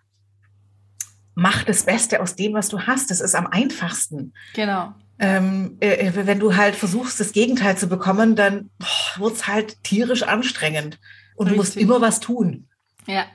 mach 1.35 1.63
das 1.63 1.83
Beste 1.83 2.21
aus 2.21 2.35
dem, 2.35 2.53
was 2.53 2.69
du 2.69 2.81
hast. 2.81 3.11
Das 3.11 3.21
ist 3.21 3.35
am 3.35 3.47
einfachsten. 3.47 4.33
Genau. 4.53 4.93
Ähm, 5.19 5.77
äh, 5.79 6.11
wenn 6.13 6.39
du 6.39 6.55
halt 6.55 6.75
versuchst, 6.75 7.19
das 7.19 7.33
Gegenteil 7.33 7.77
zu 7.77 7.87
bekommen, 7.87 8.35
dann 8.35 8.69
wird 9.17 9.33
es 9.33 9.47
halt 9.47 9.83
tierisch 9.83 10.23
anstrengend. 10.23 10.99
Und 11.35 11.47
Richtig. 11.47 11.51
du 11.51 11.55
musst 11.55 11.77
immer 11.77 12.01
was 12.01 12.19
tun. 12.19 12.67
Ja. 13.07 13.25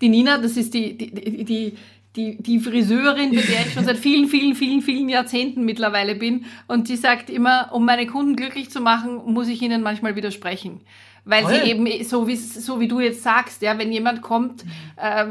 Die 0.00 0.08
Nina, 0.08 0.38
das 0.38 0.56
ist 0.56 0.74
die, 0.74 0.96
die, 0.96 1.44
die, 1.44 1.76
die, 2.16 2.40
die 2.40 2.60
Friseurin, 2.60 3.30
bei 3.30 3.42
der 3.42 3.66
ich 3.66 3.72
schon 3.72 3.84
seit 3.84 3.98
vielen, 3.98 4.28
vielen, 4.28 4.54
vielen, 4.54 4.82
vielen 4.82 5.08
Jahrzehnten 5.08 5.64
mittlerweile 5.64 6.14
bin. 6.14 6.44
Und 6.68 6.88
die 6.88 6.96
sagt 6.96 7.28
immer, 7.28 7.70
um 7.72 7.84
meine 7.84 8.06
Kunden 8.06 8.36
glücklich 8.36 8.70
zu 8.70 8.80
machen, 8.80 9.20
muss 9.26 9.48
ich 9.48 9.60
ihnen 9.62 9.82
manchmal 9.82 10.14
widersprechen. 10.14 10.80
Weil 11.26 11.42
Toll. 11.42 11.54
sie 11.54 11.70
eben, 11.70 12.04
so 12.04 12.28
wie, 12.28 12.36
so 12.36 12.80
wie 12.80 12.88
du 12.88 13.00
jetzt 13.00 13.22
sagst, 13.22 13.62
ja, 13.62 13.78
wenn 13.78 13.90
jemand 13.90 14.20
kommt, 14.20 14.62
äh, 14.96 15.24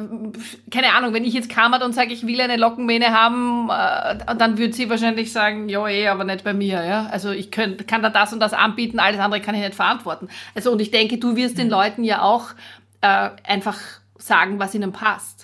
keine 0.72 0.94
Ahnung, 0.96 1.14
wenn 1.14 1.24
ich 1.24 1.36
jetzt 1.36 1.50
kam 1.50 1.72
und 1.74 1.94
sage, 1.94 2.14
ich 2.14 2.26
will 2.26 2.42
eine 2.42 2.58
Lockenmähne 2.58 3.10
haben, 3.12 3.70
äh, 3.70 4.36
dann 4.36 4.58
würde 4.58 4.74
sie 4.74 4.90
wahrscheinlich 4.90 5.32
sagen, 5.32 5.70
ja, 5.70 5.88
eh, 5.88 6.08
aber 6.08 6.24
nicht 6.24 6.44
bei 6.44 6.54
mir, 6.54 6.84
ja. 6.84 7.06
Also 7.12 7.30
ich 7.30 7.52
könnt, 7.52 7.88
kann 7.88 8.02
da 8.02 8.10
das 8.10 8.34
und 8.34 8.40
das 8.40 8.54
anbieten, 8.54 9.00
alles 9.00 9.20
andere 9.20 9.40
kann 9.40 9.54
ich 9.54 9.62
nicht 9.62 9.76
verantworten. 9.76 10.30
Also 10.56 10.72
und 10.72 10.82
ich 10.82 10.90
denke, 10.90 11.20
du 11.20 11.36
wirst 11.36 11.60
den 11.60 11.70
Leuten 11.70 12.04
ja 12.04 12.24
auch 12.24 12.48
äh, 13.02 13.30
einfach 13.44 13.80
sagen, 14.18 14.58
was 14.58 14.74
ihnen 14.74 14.94
passt. 14.94 15.43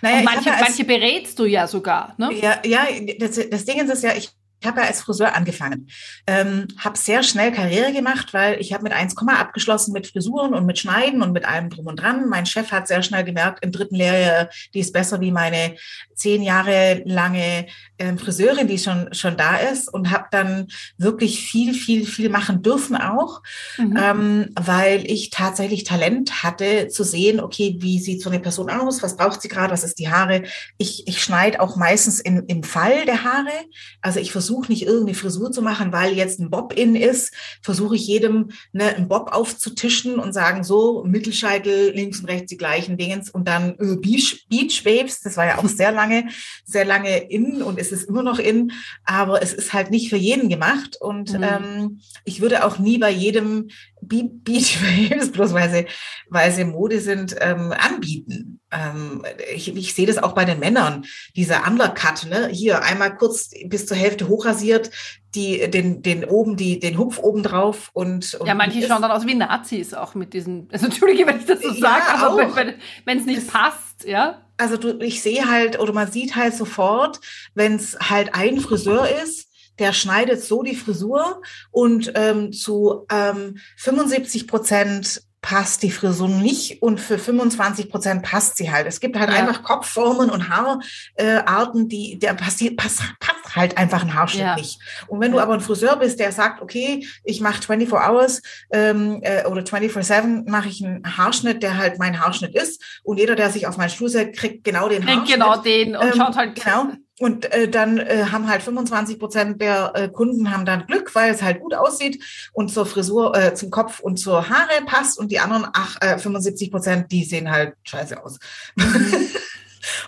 Naja, 0.00 0.22
manche, 0.22 0.50
manche 0.50 0.84
berätst 0.84 1.38
du 1.38 1.44
ja 1.44 1.66
sogar. 1.66 2.14
Ne? 2.18 2.32
Ja, 2.34 2.60
ja 2.64 2.86
das, 3.18 3.40
das 3.48 3.64
Ding 3.64 3.80
ist 3.80 4.02
ja, 4.02 4.12
ich 4.12 4.24
ich 4.24 4.30
habe 4.66 4.80
ja 4.80 4.86
als 4.86 5.02
Friseur 5.02 5.34
angefangen, 5.34 5.88
ähm, 6.26 6.68
habe 6.78 6.98
sehr 6.98 7.22
schnell 7.22 7.52
Karriere 7.52 7.92
gemacht, 7.92 8.32
weil 8.32 8.60
ich 8.60 8.72
habe 8.72 8.84
mit 8.84 8.92
1, 8.92 9.14
abgeschlossen 9.16 9.92
mit 9.92 10.06
Frisuren 10.06 10.54
und 10.54 10.66
mit 10.66 10.78
Schneiden 10.78 11.22
und 11.22 11.32
mit 11.32 11.44
allem 11.44 11.70
drum 11.70 11.86
und 11.86 12.00
dran. 12.00 12.28
Mein 12.28 12.46
Chef 12.46 12.72
hat 12.72 12.88
sehr 12.88 13.02
schnell 13.02 13.24
gemerkt, 13.24 13.64
im 13.64 13.72
dritten 13.72 13.96
Lehrjahr, 13.96 14.48
die 14.74 14.80
ist 14.80 14.92
besser 14.92 15.20
wie 15.20 15.30
meine 15.30 15.76
zehn 16.14 16.42
Jahre 16.42 17.02
lange 17.04 17.66
ähm, 17.98 18.18
Friseurin, 18.18 18.68
die 18.68 18.78
schon 18.78 19.12
schon 19.12 19.36
da 19.36 19.56
ist 19.56 19.92
und 19.92 20.10
habe 20.10 20.26
dann 20.30 20.68
wirklich 20.98 21.40
viel, 21.40 21.74
viel, 21.74 22.06
viel 22.06 22.28
machen 22.28 22.62
dürfen 22.62 22.96
auch, 22.96 23.42
mhm. 23.78 23.98
ähm, 24.00 24.48
weil 24.54 25.10
ich 25.10 25.30
tatsächlich 25.30 25.84
Talent 25.84 26.42
hatte 26.42 26.88
zu 26.88 27.04
sehen, 27.04 27.40
okay, 27.40 27.76
wie 27.80 27.98
sieht 27.98 28.22
so 28.22 28.30
eine 28.30 28.40
Person 28.40 28.70
aus, 28.70 29.02
was 29.02 29.16
braucht 29.16 29.42
sie 29.42 29.48
gerade, 29.48 29.72
was 29.72 29.84
ist 29.84 29.98
die 29.98 30.10
Haare. 30.10 30.44
Ich, 30.78 31.06
ich 31.06 31.22
schneide 31.22 31.60
auch 31.60 31.76
meistens 31.76 32.20
in, 32.20 32.44
im 32.46 32.62
Fall 32.62 33.04
der 33.06 33.24
Haare. 33.24 33.52
Also 34.00 34.20
ich 34.20 34.32
versuche 34.32 34.53
versuche 34.54 34.70
nicht 34.70 34.86
irgendeine 34.86 35.14
Frisur 35.14 35.50
zu 35.50 35.62
machen, 35.62 35.92
weil 35.92 36.14
jetzt 36.14 36.38
ein 36.38 36.50
Bob 36.50 36.72
in 36.74 36.94
ist, 36.94 37.34
versuche 37.60 37.96
ich 37.96 38.06
jedem 38.06 38.50
ne, 38.72 38.94
einen 38.94 39.08
Bob 39.08 39.32
aufzutischen 39.32 40.18
und 40.20 40.32
sagen 40.32 40.62
so, 40.62 41.02
Mittelscheitel, 41.04 41.90
links 41.90 42.20
und 42.20 42.26
rechts 42.26 42.50
die 42.50 42.56
gleichen 42.56 42.96
Dingens 42.96 43.30
und 43.30 43.48
dann 43.48 43.70
äh, 43.80 43.96
Beach, 43.96 44.46
Beach 44.48 44.84
Waves, 44.84 45.22
das 45.22 45.36
war 45.36 45.46
ja 45.46 45.58
auch 45.58 45.66
sehr 45.66 45.90
lange, 45.90 46.28
sehr 46.64 46.84
lange 46.84 47.18
in 47.30 47.62
und 47.62 47.80
es 47.80 47.90
ist 47.90 48.04
immer 48.04 48.22
noch 48.22 48.38
in, 48.38 48.70
aber 49.04 49.42
es 49.42 49.52
ist 49.52 49.72
halt 49.72 49.90
nicht 49.90 50.08
für 50.08 50.16
jeden 50.16 50.48
gemacht 50.48 50.96
und 51.00 51.32
mhm. 51.32 51.42
ähm, 51.42 52.00
ich 52.24 52.40
würde 52.40 52.64
auch 52.64 52.78
nie 52.78 52.98
bei 52.98 53.10
jedem 53.10 53.68
Beach 54.00 54.78
Waves, 54.82 55.32
bloß 55.32 55.52
weil 55.52 55.70
sie, 55.70 55.86
weil 56.28 56.52
sie 56.52 56.64
Mode 56.64 57.00
sind, 57.00 57.34
ähm, 57.40 57.72
anbieten. 57.72 58.53
Ähm, 58.74 59.24
ich, 59.54 59.74
ich 59.74 59.94
sehe 59.94 60.06
das 60.06 60.18
auch 60.18 60.32
bei 60.32 60.44
den 60.44 60.58
Männern, 60.58 61.04
dieser 61.36 61.66
Undercut, 61.66 62.26
ne? 62.28 62.48
hier 62.48 62.82
einmal 62.82 63.16
kurz 63.16 63.50
bis 63.66 63.86
zur 63.86 63.96
Hälfte 63.96 64.28
hochrasiert, 64.28 64.90
die, 65.34 65.70
den, 65.70 66.02
den 66.02 66.24
oben, 66.24 66.56
die, 66.56 66.78
den 66.78 66.98
Hupf 66.98 67.18
oben 67.18 67.42
drauf 67.42 67.90
und, 67.92 68.34
und 68.34 68.46
Ja, 68.46 68.54
manche 68.54 68.86
schauen 68.86 69.02
dann 69.02 69.10
aus 69.10 69.26
wie 69.26 69.34
Nazis 69.34 69.94
auch 69.94 70.14
mit 70.14 70.32
diesen, 70.32 70.68
also 70.72 70.86
entschuldige, 70.86 71.26
wenn 71.26 71.38
ich 71.38 71.46
das 71.46 71.60
so 71.60 71.72
sage, 71.72 72.04
ja, 72.06 72.16
aber 72.16 72.74
wenn 73.04 73.18
es 73.18 73.26
nicht 73.26 73.38
es, 73.38 73.46
passt, 73.46 74.04
ja. 74.04 74.42
Also 74.56 74.76
du, 74.76 74.98
ich 75.00 75.22
sehe 75.22 75.48
halt, 75.48 75.78
oder 75.78 75.92
man 75.92 76.10
sieht 76.10 76.36
halt 76.36 76.54
sofort, 76.54 77.20
wenn 77.54 77.76
es 77.76 77.98
halt 77.98 78.34
ein 78.34 78.60
Friseur 78.60 79.08
ist, 79.24 79.48
der 79.78 79.92
schneidet 79.92 80.42
so 80.42 80.62
die 80.62 80.76
Frisur 80.76 81.42
und 81.70 82.12
ähm, 82.14 82.52
zu 82.52 83.06
ähm, 83.10 83.58
75 83.76 84.46
Prozent 84.46 85.22
passt 85.44 85.82
die 85.82 85.90
Frisur 85.90 86.26
nicht 86.26 86.80
und 86.80 86.98
für 86.98 87.18
25 87.18 87.90
Prozent 87.90 88.22
passt 88.22 88.56
sie 88.56 88.72
halt. 88.72 88.86
Es 88.86 88.98
gibt 88.98 89.14
halt 89.18 89.28
ja. 89.28 89.36
einfach 89.36 89.62
Kopfformen 89.62 90.30
und 90.30 90.48
Haararten, 90.48 91.86
die 91.86 92.18
der 92.18 92.32
passt, 92.32 92.64
passt, 92.78 93.02
passt 93.20 93.54
halt 93.54 93.76
einfach 93.76 94.00
ein 94.00 94.14
Haarschnitt 94.14 94.42
ja. 94.42 94.56
nicht. 94.56 94.80
Und 95.06 95.20
wenn 95.20 95.32
du 95.32 95.40
aber 95.40 95.52
ein 95.52 95.60
Friseur 95.60 95.96
bist, 95.96 96.18
der 96.18 96.32
sagt, 96.32 96.62
okay, 96.62 97.06
ich 97.24 97.42
mache 97.42 97.62
24 97.62 97.92
Hours 97.92 98.40
ähm, 98.72 99.20
äh, 99.20 99.44
oder 99.44 99.60
24/7 99.60 100.48
mache 100.48 100.70
ich 100.70 100.82
einen 100.82 101.18
Haarschnitt, 101.18 101.62
der 101.62 101.76
halt 101.76 101.98
mein 101.98 102.18
Haarschnitt 102.18 102.54
ist 102.54 102.82
und 103.02 103.18
jeder, 103.18 103.36
der 103.36 103.50
sich 103.50 103.66
auf 103.66 103.76
meinen 103.76 103.90
Stuhl 103.90 104.08
setzt, 104.08 104.40
kriegt 104.40 104.64
genau 104.64 104.88
den 104.88 105.06
Haarschnitt. 105.06 105.34
Genau 105.34 105.56
den 105.58 105.94
und 105.94 106.06
ähm, 106.06 106.14
schaut 106.16 106.36
halt 106.36 106.54
genau. 106.54 106.86
Und 107.20 107.52
äh, 107.52 107.68
dann 107.68 107.98
äh, 107.98 108.26
haben 108.32 108.48
halt 108.48 108.62
25 108.62 109.20
Prozent 109.20 109.60
der 109.60 109.92
äh, 109.94 110.08
Kunden 110.08 110.50
haben 110.50 110.64
dann 110.64 110.86
Glück, 110.86 111.14
weil 111.14 111.32
es 111.32 111.42
halt 111.42 111.60
gut 111.60 111.72
aussieht 111.72 112.22
und 112.52 112.72
zur 112.72 112.86
Frisur, 112.86 113.36
äh, 113.36 113.54
zum 113.54 113.70
Kopf 113.70 114.00
und 114.00 114.16
zur 114.16 114.48
Haare 114.48 114.84
passt. 114.84 115.18
Und 115.18 115.30
die 115.30 115.38
anderen 115.38 115.66
ach, 115.72 115.96
äh, 116.00 116.18
75 116.18 116.72
Prozent, 116.72 117.12
die 117.12 117.24
sehen 117.24 117.50
halt 117.50 117.74
scheiße 117.84 118.22
aus. 118.22 118.38
Mhm. 118.74 119.28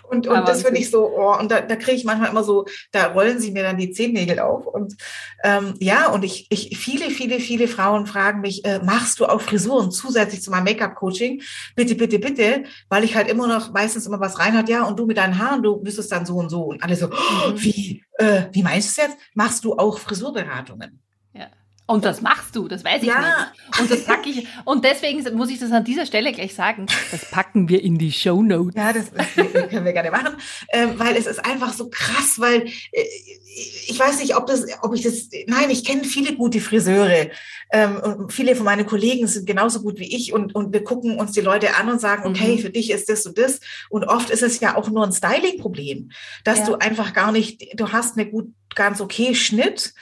Und, 0.09 0.27
und 0.27 0.47
das 0.47 0.63
finde 0.63 0.79
ich 0.79 0.89
so, 0.89 1.07
oh, 1.07 1.37
und 1.37 1.51
da, 1.51 1.61
da 1.61 1.75
kriege 1.75 1.97
ich 1.97 2.05
manchmal 2.05 2.29
immer 2.29 2.43
so, 2.43 2.65
da 2.91 3.07
rollen 3.07 3.39
sie 3.39 3.51
mir 3.51 3.63
dann 3.63 3.77
die 3.77 3.91
Zehennägel 3.91 4.39
auf. 4.39 4.65
Und 4.65 4.95
ähm, 5.43 5.75
ja, 5.79 6.09
und 6.09 6.23
ich, 6.23 6.47
ich, 6.49 6.77
viele, 6.77 7.09
viele, 7.09 7.39
viele 7.39 7.67
Frauen 7.67 8.05
fragen 8.05 8.41
mich, 8.41 8.65
äh, 8.65 8.79
machst 8.79 9.19
du 9.19 9.25
auch 9.25 9.41
Frisuren 9.41 9.91
zusätzlich 9.91 10.41
zu 10.41 10.51
meinem 10.51 10.65
Make-up-Coaching? 10.65 11.41
Bitte, 11.75 11.95
bitte, 11.95 12.19
bitte, 12.19 12.63
weil 12.89 13.03
ich 13.03 13.15
halt 13.15 13.27
immer 13.27 13.47
noch 13.47 13.71
meistens 13.73 14.05
immer 14.05 14.19
was 14.19 14.39
rein 14.39 14.57
hat, 14.57 14.69
ja, 14.69 14.83
und 14.83 14.97
du 14.97 15.05
mit 15.05 15.17
deinen 15.17 15.37
Haaren, 15.37 15.61
du 15.61 15.81
müsstest 15.83 16.11
dann 16.11 16.25
so 16.25 16.35
und 16.35 16.49
so. 16.49 16.63
Und 16.63 16.83
alle 16.83 16.95
so, 16.95 17.07
oh, 17.07 17.51
wie, 17.55 18.03
äh, 18.13 18.43
wie 18.51 18.63
meinst 18.63 18.97
du 18.97 19.01
es 19.01 19.07
jetzt? 19.07 19.17
Machst 19.33 19.63
du 19.63 19.75
auch 19.75 19.99
Frisurberatungen? 19.99 20.99
Und 21.89 22.03
das 22.03 22.21
machst 22.21 22.53
du, 22.53 22.67
das 22.67 22.83
weiß 22.83 23.01
ich 23.01 23.07
ja. 23.07 23.21
nicht. 23.21 23.79
Und 23.79 23.89
das 23.89 24.03
packe 24.03 24.29
ich. 24.29 24.45
Und 24.65 24.83
deswegen 24.83 25.23
muss 25.37 25.49
ich 25.49 25.57
das 25.57 25.71
an 25.71 25.85
dieser 25.85 26.05
Stelle 26.05 26.33
gleich 26.33 26.53
sagen. 26.53 26.85
Das 27.11 27.31
packen 27.31 27.69
wir 27.69 27.81
in 27.81 27.97
die 27.97 28.11
Show 28.11 28.43
Notes. 28.43 28.75
Ja, 28.75 28.91
das, 28.91 29.05
das 29.13 29.69
können 29.69 29.85
wir 29.85 29.93
gerne 29.93 30.11
machen, 30.11 30.35
ähm, 30.73 30.99
weil 30.99 31.15
es 31.15 31.27
ist 31.27 31.43
einfach 31.45 31.71
so 31.71 31.89
krass, 31.89 32.35
weil 32.39 32.67
äh, 32.91 33.05
ich 33.87 33.97
weiß 33.97 34.19
nicht, 34.19 34.35
ob 34.35 34.47
das, 34.47 34.65
ob 34.81 34.93
ich 34.93 35.01
das. 35.01 35.29
Nein, 35.47 35.69
ich 35.69 35.85
kenne 35.85 36.03
viele 36.03 36.35
gute 36.35 36.59
Friseure 36.59 37.29
ähm, 37.71 37.95
und 37.97 38.33
viele 38.33 38.55
von 38.57 38.65
meinen 38.65 38.85
Kollegen 38.85 39.25
sind 39.27 39.47
genauso 39.47 39.81
gut 39.81 39.97
wie 39.97 40.13
ich 40.13 40.33
und 40.33 40.53
und 40.55 40.73
wir 40.73 40.83
gucken 40.83 41.17
uns 41.17 41.31
die 41.31 41.41
Leute 41.41 41.75
an 41.75 41.89
und 41.89 42.01
sagen, 42.01 42.27
okay, 42.27 42.57
mhm. 42.57 42.59
für 42.59 42.69
dich 42.69 42.91
ist 42.91 43.07
das 43.07 43.25
und 43.25 43.37
das. 43.37 43.61
Und 43.89 44.03
oft 44.03 44.29
ist 44.29 44.43
es 44.43 44.59
ja 44.59 44.75
auch 44.75 44.89
nur 44.89 45.05
ein 45.05 45.13
Styling-Problem, 45.13 46.11
dass 46.43 46.59
ja. 46.59 46.65
du 46.65 46.75
einfach 46.75 47.13
gar 47.13 47.31
nicht, 47.31 47.79
du 47.79 47.93
hast 47.93 48.17
eine 48.17 48.29
gut, 48.29 48.51
ganz 48.75 48.99
okay 48.99 49.33
Schnitt 49.33 49.93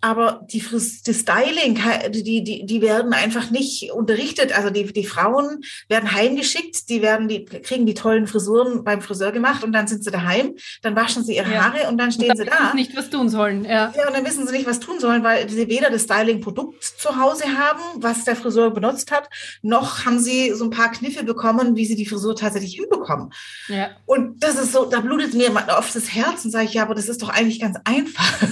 aber 0.00 0.46
die, 0.48 0.60
die 0.60 1.14
Styling, 1.14 1.80
die, 2.10 2.44
die, 2.44 2.64
die 2.64 2.82
werden 2.82 3.12
einfach 3.12 3.50
nicht 3.50 3.90
unterrichtet. 3.90 4.56
Also 4.56 4.70
die, 4.70 4.92
die 4.92 5.04
Frauen 5.04 5.62
werden 5.88 6.12
heimgeschickt, 6.12 6.88
die 6.88 7.02
werden 7.02 7.26
die, 7.26 7.44
kriegen 7.44 7.84
die 7.84 7.94
tollen 7.94 8.28
Frisuren 8.28 8.84
beim 8.84 9.00
Friseur 9.00 9.32
gemacht 9.32 9.64
und 9.64 9.72
dann 9.72 9.88
sind 9.88 10.04
sie 10.04 10.12
daheim, 10.12 10.54
dann 10.82 10.94
waschen 10.94 11.24
sie 11.24 11.36
ihre 11.36 11.50
ja. 11.50 11.64
Haare 11.64 11.88
und 11.88 11.98
dann 11.98 12.12
stehen 12.12 12.30
und 12.30 12.38
dann 12.38 12.46
sie 12.46 12.50
da. 12.50 12.64
Wissen 12.66 12.76
nicht, 12.76 12.96
was 12.96 13.10
tun 13.10 13.28
sollen. 13.28 13.64
Ja. 13.64 13.92
ja, 13.96 14.06
und 14.06 14.14
dann 14.14 14.24
wissen 14.24 14.46
sie 14.46 14.52
nicht, 14.52 14.66
was 14.66 14.78
tun 14.78 15.00
sollen, 15.00 15.24
weil 15.24 15.48
sie 15.48 15.68
weder 15.68 15.90
das 15.90 16.02
Styling-Produkt 16.02 16.84
zu 16.84 17.16
Hause 17.16 17.44
haben, 17.58 17.80
was 17.96 18.24
der 18.24 18.36
Friseur 18.36 18.70
benutzt 18.70 19.10
hat, 19.10 19.28
noch 19.62 20.04
haben 20.04 20.20
sie 20.20 20.52
so 20.54 20.64
ein 20.64 20.70
paar 20.70 20.92
Kniffe 20.92 21.24
bekommen, 21.24 21.74
wie 21.74 21.86
sie 21.86 21.96
die 21.96 22.06
Frisur 22.06 22.36
tatsächlich 22.36 22.74
hinbekommen. 22.74 23.32
Ja. 23.66 23.90
Und 24.06 24.44
das 24.44 24.54
ist 24.56 24.72
so, 24.72 24.84
da 24.84 25.00
blutet 25.00 25.34
mir 25.34 25.50
oft 25.76 25.94
das 25.94 26.14
Herz 26.14 26.44
und 26.44 26.52
sage 26.52 26.66
ich, 26.66 26.74
ja, 26.74 26.82
aber 26.82 26.94
das 26.94 27.08
ist 27.08 27.20
doch 27.20 27.30
eigentlich 27.30 27.60
ganz 27.60 27.76
einfach. 27.84 28.42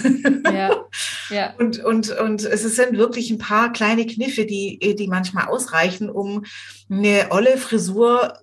Ja. 0.52 0.70
Ja. 1.35 1.35
Und, 1.58 1.82
und, 1.84 2.10
und 2.10 2.44
es 2.44 2.62
sind 2.62 2.96
wirklich 2.96 3.30
ein 3.30 3.38
paar 3.38 3.72
kleine 3.72 4.06
Kniffe, 4.06 4.46
die, 4.46 4.78
die 4.98 5.08
manchmal 5.08 5.46
ausreichen, 5.46 6.10
um 6.10 6.44
eine 6.90 7.26
olle 7.30 7.56
Frisur 7.56 8.38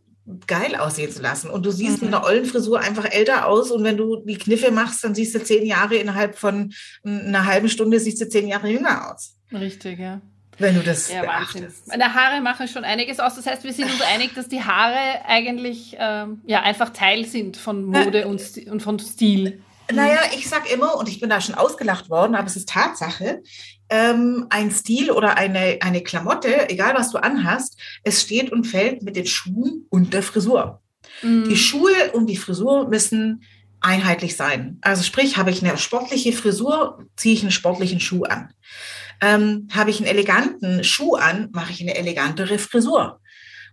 geil 0.48 0.76
aussehen 0.76 1.12
zu 1.12 1.22
lassen. 1.22 1.50
Und 1.50 1.66
du 1.66 1.72
siehst 1.72 2.02
mhm. 2.02 2.08
mit 2.08 2.16
einer 2.16 2.26
ollen 2.26 2.46
Frisur 2.46 2.80
einfach 2.80 3.06
älter 3.12 3.48
aus. 3.48 3.72
Und 3.72 3.84
wenn 3.84 3.98
du 3.98 4.24
die 4.26 4.38
Kniffe 4.38 4.72
machst, 4.72 5.04
dann 5.04 5.16
siehst 5.16 5.36
du 5.36 5.44
zehn 5.44 5.66
Jahre 5.66 5.96
innerhalb 5.96 6.38
von 6.38 6.74
einer 7.04 7.46
halben 7.46 7.70
Stunde 7.70 8.00
siehst 8.00 8.22
du 8.22 8.30
zehn 8.30 8.48
Jahre 8.48 8.70
jünger 8.70 9.12
aus. 9.12 9.36
Richtig, 9.52 10.00
ja. 10.00 10.22
Wenn 10.60 10.76
du 10.76 10.82
das 10.82 11.12
ja, 11.12 11.22
beachtest. 11.22 11.88
Meine 11.88 12.14
Haare 12.14 12.40
machen 12.42 12.68
schon 12.68 12.84
einiges 12.84 13.20
aus. 13.20 13.36
Das 13.36 13.46
heißt, 13.46 13.64
wir 13.64 13.74
sind 13.74 13.92
uns 13.92 14.02
einig, 14.14 14.34
dass 14.36 14.48
die 14.48 14.64
Haare 14.64 15.26
eigentlich 15.26 15.98
ähm, 16.00 16.42
ja, 16.46 16.62
einfach 16.62 16.92
Teil 16.92 17.26
sind 17.26 17.58
von 17.58 17.84
Mode 17.84 18.28
und, 18.28 18.42
und 18.70 18.82
von 18.82 19.00
Stil. 19.00 19.62
Naja, 19.92 20.20
ich 20.36 20.48
sag 20.48 20.72
immer, 20.72 20.98
und 20.98 21.10
ich 21.10 21.20
bin 21.20 21.30
da 21.30 21.42
schon 21.42 21.56
ausgelacht 21.56 22.10
worden, 22.10 22.36
aber 22.36 22.48
es 22.48 22.56
ist 22.56 22.70
Tatsache, 22.70 23.42
ähm, 23.90 24.48
ein 24.50 24.72
Stil 24.72 25.12
oder 25.12 25.38
eine, 25.38 25.78
eine 25.82 26.02
Klamotte, 26.02 26.70
egal 26.70 26.96
was 26.96 27.12
du 27.12 27.18
anhast, 27.18 27.80
es 28.04 28.22
steht 28.22 28.52
und 28.52 28.66
fällt 28.66 29.04
mit 29.04 29.16
den 29.16 29.26
Schuhen 29.26 29.86
und 29.90 30.14
der 30.14 30.24
Frisur. 30.24 30.82
Mhm. 31.22 31.50
Die 31.50 31.58
Schuhe 31.58 32.12
und 32.14 32.28
die 32.28 32.38
Frisur 32.38 32.88
müssen 32.88 33.44
einheitlich 33.82 34.36
sein. 34.38 34.78
Also 34.82 35.04
sprich, 35.04 35.38
habe 35.38 35.52
ich 35.52 35.64
eine 35.64 35.78
sportliche 35.78 36.32
Frisur, 36.32 37.06
ziehe 37.18 37.36
ich 37.36 37.42
einen 37.42 37.52
sportlichen 37.52 38.00
Schuh 38.00 38.24
an. 38.24 38.54
Ähm, 39.22 39.68
habe 39.74 39.90
ich 39.90 39.98
einen 39.98 40.08
eleganten 40.08 40.84
Schuh 40.84 41.16
an, 41.16 41.50
mache 41.52 41.72
ich 41.72 41.82
eine 41.82 41.96
elegantere 41.96 42.58
Frisur. 42.58 43.20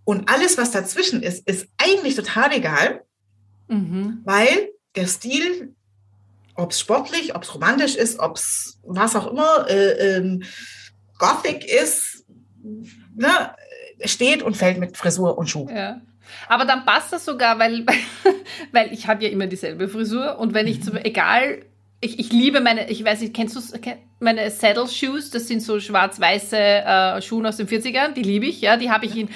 Und 0.05 0.29
alles, 0.29 0.59
was 0.59 0.73
dazwischen 0.73 1.23
ist, 1.23 1.49
ist 1.49 1.69
eigentlich 1.79 2.17
total 2.17 2.53
egal, 2.53 3.03
mhm. 3.69 4.21
weil 4.25 4.71
der 4.97 5.07
Stil 5.07 5.75
ob 6.55 6.73
es 6.73 6.81
sportlich, 6.81 7.35
ob 7.35 7.43
es 7.43 7.55
romantisch 7.55 7.97
ist, 7.97 8.19
ob 8.19 8.37
es 8.37 8.79
was 8.85 9.17
auch 9.17 9.31
immer, 9.31 9.69
äh, 9.69 10.17
ähm, 10.17 10.43
Gothic 11.19 11.65
ist, 11.65 12.25
ne, 13.15 13.55
steht 14.05 14.43
und 14.43 14.57
fällt 14.57 14.79
mit 14.79 14.97
Frisur 14.97 15.39
und 15.39 15.49
Schuh. 15.49 15.69
Ja. 15.71 16.01
Aber 16.49 16.65
dann 16.65 16.85
passt 16.85 17.13
das 17.13 17.25
sogar, 17.25 17.59
weil, 17.59 17.85
weil 18.73 18.93
ich 18.93 19.07
habe 19.07 19.25
ja 19.25 19.31
immer 19.31 19.47
dieselbe 19.47 19.89
Frisur 19.89 20.39
und 20.39 20.55
wenn 20.55 20.67
ich, 20.67 20.83
zum, 20.83 20.97
egal 20.97 21.63
ich, 22.03 22.19
ich 22.19 22.33
liebe 22.33 22.61
meine, 22.61 22.91
ich 22.91 23.05
weiß 23.05 23.21
nicht, 23.21 23.35
kennst 23.35 23.57
du 23.57 23.61
meine 24.21 24.51
Saddle 24.51 24.89
Shoes? 24.89 25.31
Das 25.31 25.49
sind 25.49 25.61
so 25.61 25.81
schwarz-weiße 25.81 26.57
äh, 26.57 27.23
Schuhe 27.23 27.47
aus 27.47 27.59
den 27.59 27.69
40ern, 27.69 28.15
die 28.15 28.23
liebe 28.23 28.47
ich, 28.47 28.63
ja, 28.63 28.79
die 28.79 28.91
habe 28.91 29.05
ich 29.05 29.17
in, 29.17 29.29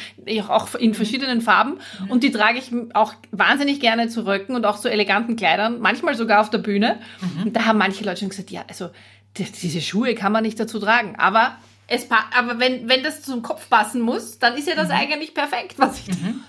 auch 0.49 0.75
in 0.75 0.94
verschiedenen 0.94 1.42
Farben 1.42 1.78
und 2.09 2.23
die 2.23 2.30
trage 2.30 2.59
ich 2.59 2.73
auch 2.94 3.12
wahnsinnig 3.33 3.80
gerne 3.80 4.09
zu 4.09 4.26
Röcken 4.26 4.56
und 4.56 4.64
auch 4.64 4.80
zu 4.80 4.90
eleganten 4.90 5.37
Kleidern, 5.37 5.78
manchmal 5.80 6.14
sogar 6.14 6.40
auf 6.40 6.49
der 6.49 6.59
Bühne. 6.59 7.00
Mhm. 7.21 7.42
Und 7.44 7.56
da 7.56 7.66
haben 7.66 7.78
manche 7.78 8.02
Leute 8.02 8.21
schon 8.21 8.30
gesagt, 8.30 8.50
ja, 8.50 8.64
also 8.66 8.88
die, 9.37 9.44
diese 9.44 9.83
Schuhe 9.83 10.14
kann 10.14 10.33
man 10.33 10.42
nicht 10.42 10.59
dazu 10.59 10.78
tragen, 10.78 11.16
aber 11.16 11.59
Es 11.86 12.06
aber 12.10 12.58
wenn, 12.58 12.88
wenn 12.88 13.02
das 13.02 13.22
zum 13.22 13.42
Kopf 13.42 13.68
passen 13.68 14.00
muss, 14.00 14.38
dann 14.38 14.56
ist 14.56 14.68
ja 14.68 14.74
das 14.74 14.88
mhm. 14.88 14.94
eigentlich 14.94 15.34
perfekt, 15.34 15.74
was 15.78 15.98
ich 15.98 16.08
mhm. 16.08 16.44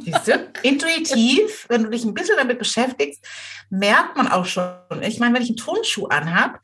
Siehst 0.00 0.28
du? 0.28 0.50
Intuitiv, 0.62 1.66
wenn 1.68 1.84
du 1.84 1.90
dich 1.90 2.04
ein 2.04 2.14
bisschen 2.14 2.36
damit 2.36 2.58
beschäftigst, 2.58 3.24
merkt 3.70 4.16
man 4.16 4.28
auch 4.28 4.44
schon. 4.44 4.74
Ich 5.02 5.20
meine, 5.20 5.34
wenn 5.34 5.42
ich 5.42 5.50
einen 5.50 5.56
Turnschuh 5.56 6.06
anhabe, 6.06 6.58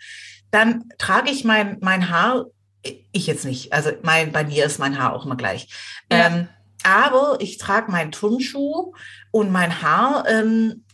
dann 0.50 0.88
trage 0.98 1.30
ich 1.30 1.44
mein, 1.44 1.78
mein 1.80 2.10
Haar, 2.10 2.46
ich 3.12 3.26
jetzt 3.26 3.44
nicht, 3.44 3.72
also 3.72 3.90
mein, 4.02 4.32
bei 4.32 4.44
mir 4.44 4.64
ist 4.64 4.78
mein 4.78 4.98
Haar 4.98 5.14
auch 5.14 5.25
immer 5.25 5.37
gleich. 5.37 5.68
Ja. 6.10 6.26
Ähm, 6.26 6.48
aber 6.82 7.37
ich 7.40 7.58
trage 7.58 7.90
meinen 7.90 8.12
Turnschuh 8.12 8.92
und 9.30 9.50
mein 9.50 9.82
Haar 9.82 10.25
ähm, 10.28 10.84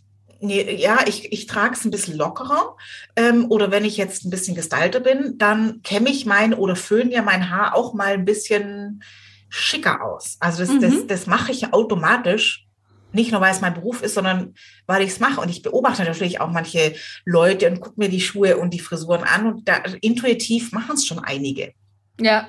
Nee, 0.44 0.76
ja, 0.76 0.98
ich, 1.06 1.32
ich 1.32 1.46
trage 1.46 1.74
es 1.74 1.84
ein 1.84 1.90
bisschen 1.90 2.16
lockerer. 2.18 2.76
Ähm, 3.16 3.50
oder 3.50 3.70
wenn 3.70 3.84
ich 3.84 3.96
jetzt 3.96 4.24
ein 4.24 4.30
bisschen 4.30 4.54
gestalter 4.54 5.00
bin, 5.00 5.38
dann 5.38 5.80
kämme 5.82 6.10
ich 6.10 6.26
mein 6.26 6.52
oder 6.52 6.76
föhne 6.76 7.12
ja 7.12 7.22
mein 7.22 7.48
Haar 7.48 7.74
auch 7.74 7.94
mal 7.94 8.12
ein 8.12 8.26
bisschen 8.26 9.02
schicker 9.48 10.04
aus. 10.04 10.36
Also 10.40 10.64
das, 10.64 10.74
mhm. 10.74 10.80
das, 10.80 11.06
das 11.06 11.26
mache 11.26 11.50
ich 11.50 11.72
automatisch. 11.72 12.66
Nicht 13.12 13.30
nur, 13.30 13.40
weil 13.40 13.52
es 13.52 13.60
mein 13.60 13.74
Beruf 13.74 14.02
ist, 14.02 14.14
sondern 14.14 14.54
weil 14.86 15.02
ich 15.02 15.10
es 15.10 15.20
mache. 15.20 15.40
Und 15.40 15.48
ich 15.48 15.62
beobachte 15.62 16.02
natürlich 16.04 16.40
auch 16.40 16.50
manche 16.50 16.94
Leute 17.24 17.70
und 17.70 17.80
gucke 17.80 17.98
mir 17.98 18.08
die 18.08 18.20
Schuhe 18.20 18.58
und 18.58 18.74
die 18.74 18.80
Frisuren 18.80 19.22
an. 19.22 19.46
Und 19.46 19.68
da, 19.68 19.76
intuitiv 20.00 20.72
machen 20.72 20.96
es 20.96 21.06
schon 21.06 21.20
einige. 21.20 21.72
Ja. 22.20 22.48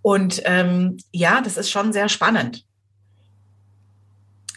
Und 0.00 0.42
ähm, 0.44 0.96
ja, 1.12 1.40
das 1.40 1.56
ist 1.56 1.70
schon 1.70 1.92
sehr 1.92 2.08
spannend. 2.08 2.64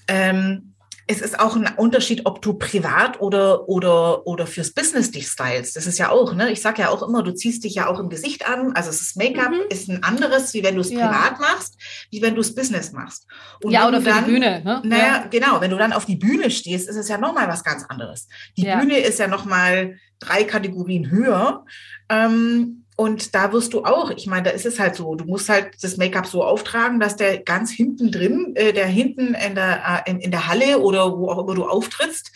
Ähm, 0.08 0.75
es 1.08 1.22
ist 1.22 1.40
auch 1.40 1.56
ein 1.56 1.68
Unterschied, 1.78 2.26
ob 2.26 2.42
du 2.42 2.54
privat 2.56 3.22
oder, 3.22 3.70
oder, 3.70 4.26
oder 4.26 4.48
fürs 4.48 4.74
Business 4.74 5.12
dich 5.12 5.28
stylst. 5.28 5.76
Das 5.76 5.86
ist 5.86 6.00
ja 6.00 6.10
auch, 6.10 6.34
ne? 6.34 6.52
Ich 6.52 6.62
sage 6.62 6.82
ja 6.82 6.90
auch 6.90 7.08
immer, 7.08 7.22
du 7.22 7.32
ziehst 7.32 7.64
dich 7.64 7.76
ja 7.76 7.88
auch 7.88 8.00
im 8.00 8.10
Gesicht 8.10 8.50
an. 8.50 8.74
Also 8.74 8.90
das 8.90 9.16
Make-up 9.16 9.52
mhm. 9.52 9.62
ist 9.70 9.88
ein 9.88 10.04
anderes, 10.04 10.54
wie 10.56 10.64
wenn 10.64 10.76
du 10.76 10.82
es 10.82 10.90
ja. 10.90 11.08
privat 11.08 11.40
machst, 11.40 11.78
wie 12.10 12.22
wenn 12.24 12.34
du 12.34 12.42
es 12.42 12.56
Business 12.56 12.92
machst. 12.92 13.28
Und 13.62 13.72
ja, 13.72 13.88
oder 13.88 14.02
für 14.02 14.10
dann, 14.10 14.26
die 14.26 14.32
Bühne. 14.32 14.64
Ne? 14.64 14.82
Naja, 14.84 15.04
ja. 15.04 15.28
genau. 15.30 15.62
Wenn 15.62 15.72
du 15.72 15.78
dann 15.78 15.94
auf 15.94 16.06
die 16.06 16.16
Bühne 16.16 16.50
stehst, 16.50 16.90
ist 16.90 16.96
es 16.96 17.08
ja 17.08 17.20
nochmal 17.20 17.48
was 17.48 17.64
ganz 17.64 17.84
anderes. 17.84 18.28
Die 18.58 18.64
ja. 18.66 18.80
Bühne 18.80 18.98
ist 18.98 19.20
ja 19.20 19.28
nochmal 19.28 19.98
drei 20.20 20.44
Kategorien 20.44 21.12
höher. 21.12 21.66
Ähm, 22.10 22.85
und 22.98 23.36
da 23.36 23.52
wirst 23.52 23.74
du 23.74 23.84
auch, 23.84 24.10
ich 24.12 24.25
meine, 24.25 24.44
da 24.44 24.50
ist 24.52 24.66
es 24.66 24.80
halt 24.80 24.96
so, 24.96 25.16
du 25.16 25.25
musst 25.25 25.50
halt 25.50 25.72
das 25.82 25.98
Make-up 25.98 26.28
so 26.28 26.44
auftragen, 26.44 27.00
dass 27.00 27.18
der 27.18 27.40
ganz 27.40 27.72
hinten 27.72 28.10
drin, 28.10 28.54
äh, 28.56 28.72
der 28.72 28.88
hinten 28.88 29.34
in 29.34 29.56
der, 29.56 30.04
äh, 30.06 30.12
in, 30.12 30.20
in 30.20 30.32
der 30.32 30.48
Halle 30.48 30.80
oder 30.80 31.18
wo 31.18 31.30
auch 31.30 31.44
immer 31.44 31.56
du 31.56 31.68
auftrittst, 31.68 32.32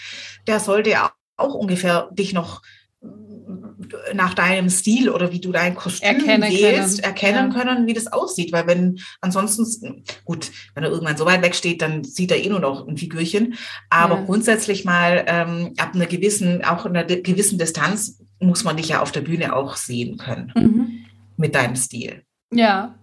der 0.48 0.60
sollte 0.60 0.90
ja 0.90 1.14
auch 1.38 1.54
ungefähr 1.54 2.10
dich 2.12 2.34
noch 2.34 2.62
äh, 3.02 4.14
nach 4.14 4.34
deinem 4.34 4.70
Stil 4.70 5.10
oder 5.10 5.32
wie 5.32 5.40
du 5.40 5.54
dein 5.54 5.76
Kostüm 5.76 6.18
erkennen 6.18 6.52
wählst, 6.52 7.02
können. 7.02 7.16
erkennen 7.16 7.52
ja. 7.54 7.58
können, 7.58 7.88
wie 7.88 7.94
das 7.94 8.08
aussieht. 8.08 8.52
Weil 8.52 8.68
wenn 8.68 9.00
ansonsten, 9.22 10.04
gut, 10.26 10.52
wenn 10.76 10.84
er 10.84 10.90
irgendwann 10.90 11.16
so 11.16 11.26
weit 11.26 11.42
weg 11.42 11.56
steht, 11.56 11.82
dann 11.82 12.04
sieht 12.04 12.32
er 12.32 12.44
eh 12.44 12.50
nur 12.50 12.60
noch 12.60 12.86
ein 12.86 12.98
Figürchen. 12.98 13.56
Aber 13.90 14.16
ja. 14.16 14.24
grundsätzlich 14.26 14.84
mal 14.84 15.24
ähm, 15.26 15.74
ab 15.78 15.92
einer 15.96 16.06
gewissen, 16.06 16.66
auch 16.66 16.86
in 16.86 16.98
einer 16.98 17.06
gewissen 17.06 17.58
Distanz 17.58 18.20
muss 18.40 18.64
man 18.64 18.78
dich 18.78 18.90
ja 18.90 19.02
auf 19.02 19.12
der 19.12 19.22
Bühne 19.22 19.56
auch 19.56 19.76
sehen 19.76 20.18
können 20.18 20.52
mhm. 20.56 21.06
mit 21.38 21.56
deinem 21.56 21.76
Stil. 21.76 22.24
Ja. 22.52 22.96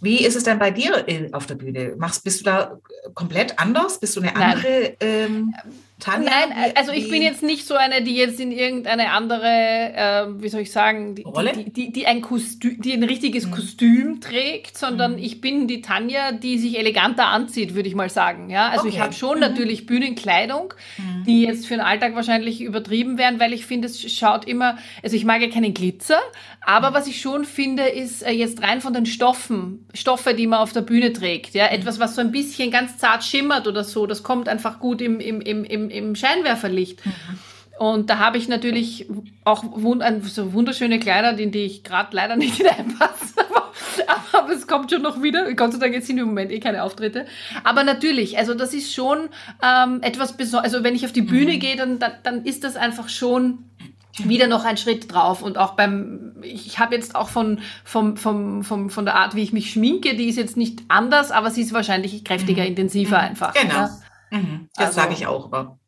Wie 0.00 0.24
ist 0.24 0.34
es 0.34 0.42
denn 0.42 0.58
bei 0.58 0.72
dir 0.72 1.04
auf 1.32 1.46
der 1.46 1.54
Bühne? 1.54 1.94
Machst, 1.96 2.24
bist 2.24 2.40
du 2.40 2.44
da 2.44 2.78
komplett 3.14 3.58
anders? 3.58 4.00
Bist 4.00 4.16
du 4.16 4.20
eine 4.20 4.34
andere 4.34 4.96
ähm, 5.00 5.54
Tanja? 6.02 6.30
Nein, 6.30 6.72
also 6.74 6.90
ich 6.90 7.08
bin 7.08 7.22
jetzt 7.22 7.44
nicht 7.44 7.64
so 7.64 7.74
eine, 7.74 8.02
die 8.02 8.16
jetzt 8.16 8.40
in 8.40 8.50
irgendeine 8.50 9.10
andere, 9.10 9.46
äh, 9.46 10.42
wie 10.42 10.48
soll 10.48 10.62
ich 10.62 10.72
sagen, 10.72 11.14
die, 11.14 11.22
Rolle? 11.22 11.52
Die, 11.52 11.70
die, 11.70 11.92
die, 11.92 12.06
ein 12.06 12.20
Kostüm, 12.22 12.80
die 12.80 12.92
ein 12.92 13.04
richtiges 13.04 13.46
mhm. 13.46 13.50
Kostüm 13.52 14.20
trägt, 14.20 14.76
sondern 14.76 15.12
mhm. 15.12 15.18
ich 15.18 15.40
bin 15.40 15.68
die 15.68 15.80
Tanja, 15.80 16.32
die 16.32 16.58
sich 16.58 16.76
eleganter 16.76 17.26
anzieht, 17.26 17.74
würde 17.74 17.88
ich 17.88 17.94
mal 17.94 18.10
sagen. 18.10 18.50
Ja, 18.50 18.68
also 18.70 18.86
okay. 18.86 18.88
ich 18.88 19.00
habe 19.00 19.12
schon 19.12 19.34
mhm. 19.34 19.42
natürlich 19.42 19.86
Bühnenkleidung, 19.86 20.74
mhm. 20.98 21.24
die 21.24 21.42
jetzt 21.44 21.68
für 21.68 21.74
den 21.74 21.82
Alltag 21.82 22.16
wahrscheinlich 22.16 22.60
übertrieben 22.62 23.16
werden, 23.16 23.38
weil 23.38 23.52
ich 23.52 23.64
finde, 23.64 23.86
es 23.86 24.12
schaut 24.12 24.44
immer, 24.46 24.78
also 25.04 25.14
ich 25.14 25.24
mag 25.24 25.40
ja 25.40 25.50
keinen 25.50 25.72
Glitzer, 25.72 26.18
aber 26.62 26.90
mhm. 26.90 26.94
was 26.94 27.06
ich 27.06 27.20
schon 27.20 27.44
finde, 27.44 27.84
ist 27.84 28.22
äh, 28.22 28.32
jetzt 28.32 28.60
rein 28.60 28.80
von 28.80 28.92
den 28.92 29.06
Stoffen, 29.06 29.86
Stoffe, 29.94 30.34
die 30.34 30.48
man 30.48 30.58
auf 30.58 30.72
der 30.72 30.82
Bühne 30.82 31.12
trägt, 31.12 31.54
ja, 31.54 31.66
etwas, 31.66 32.00
was 32.00 32.16
so 32.16 32.20
ein 32.20 32.32
bisschen 32.32 32.72
ganz 32.72 32.98
zart 32.98 33.22
schimmert 33.22 33.68
oder 33.68 33.84
so, 33.84 34.06
das 34.06 34.24
kommt 34.24 34.48
einfach 34.48 34.80
gut 34.80 35.00
im, 35.00 35.20
im, 35.20 35.40
im, 35.40 35.64
im 35.64 35.91
im 35.92 36.14
Scheinwerferlicht. 36.14 37.04
Mhm. 37.04 37.12
Und 37.78 38.10
da 38.10 38.18
habe 38.18 38.38
ich 38.38 38.48
natürlich 38.48 39.08
auch 39.44 39.64
wund 39.64 40.04
so 40.26 40.52
wunderschöne 40.52 41.00
Kleider, 41.00 41.36
in 41.36 41.50
die 41.50 41.64
ich 41.64 41.82
gerade 41.82 42.14
leider 42.14 42.36
nicht 42.36 42.54
hineinpasse. 42.58 43.34
Aber, 43.48 43.72
aber, 44.38 44.52
es 44.52 44.66
kommt 44.66 44.90
schon 44.90 45.02
noch 45.02 45.22
wieder. 45.22 45.52
Gott 45.54 45.72
sei 45.72 45.78
Dank 45.78 45.94
jetzt 45.94 46.06
sind 46.06 46.18
im 46.18 46.26
Moment 46.26 46.52
eh 46.52 46.60
keine 46.60 46.84
Auftritte. 46.84 47.26
Aber 47.64 47.82
natürlich, 47.82 48.38
also 48.38 48.54
das 48.54 48.72
ist 48.72 48.94
schon 48.94 49.30
ähm, 49.62 50.00
etwas 50.02 50.36
Besonderes. 50.36 50.72
Also 50.72 50.84
wenn 50.84 50.94
ich 50.94 51.04
auf 51.04 51.12
die 51.12 51.22
Bühne 51.22 51.54
mhm. 51.54 51.58
gehe, 51.58 51.76
dann, 51.76 51.98
dann, 51.98 52.12
dann 52.22 52.44
ist 52.44 52.62
das 52.62 52.76
einfach 52.76 53.08
schon 53.08 53.64
wieder 54.18 54.46
noch 54.46 54.64
ein 54.64 54.76
Schritt 54.76 55.12
drauf. 55.12 55.42
Und 55.42 55.58
auch 55.58 55.74
beim, 55.74 56.34
ich 56.42 56.78
habe 56.78 56.94
jetzt 56.94 57.14
auch 57.16 57.30
von, 57.30 57.60
vom, 57.84 58.16
vom, 58.16 58.62
vom, 58.62 58.90
von 58.90 59.04
der 59.04 59.16
Art, 59.16 59.34
wie 59.34 59.42
ich 59.42 59.52
mich 59.52 59.72
schminke, 59.72 60.14
die 60.14 60.28
ist 60.28 60.36
jetzt 60.36 60.56
nicht 60.56 60.82
anders, 60.88 61.30
aber 61.30 61.50
sie 61.50 61.62
ist 61.62 61.72
wahrscheinlich 61.72 62.24
kräftiger, 62.24 62.62
mhm. 62.62 62.68
intensiver 62.68 63.18
mhm. 63.18 63.24
einfach. 63.24 63.54
Genau. 63.54 63.74
Ja? 63.74 63.90
Mhm. 64.30 64.68
Das 64.76 64.88
also, 64.88 65.00
sage 65.00 65.14
ich 65.14 65.26
auch 65.26 65.46
immer. 65.46 65.78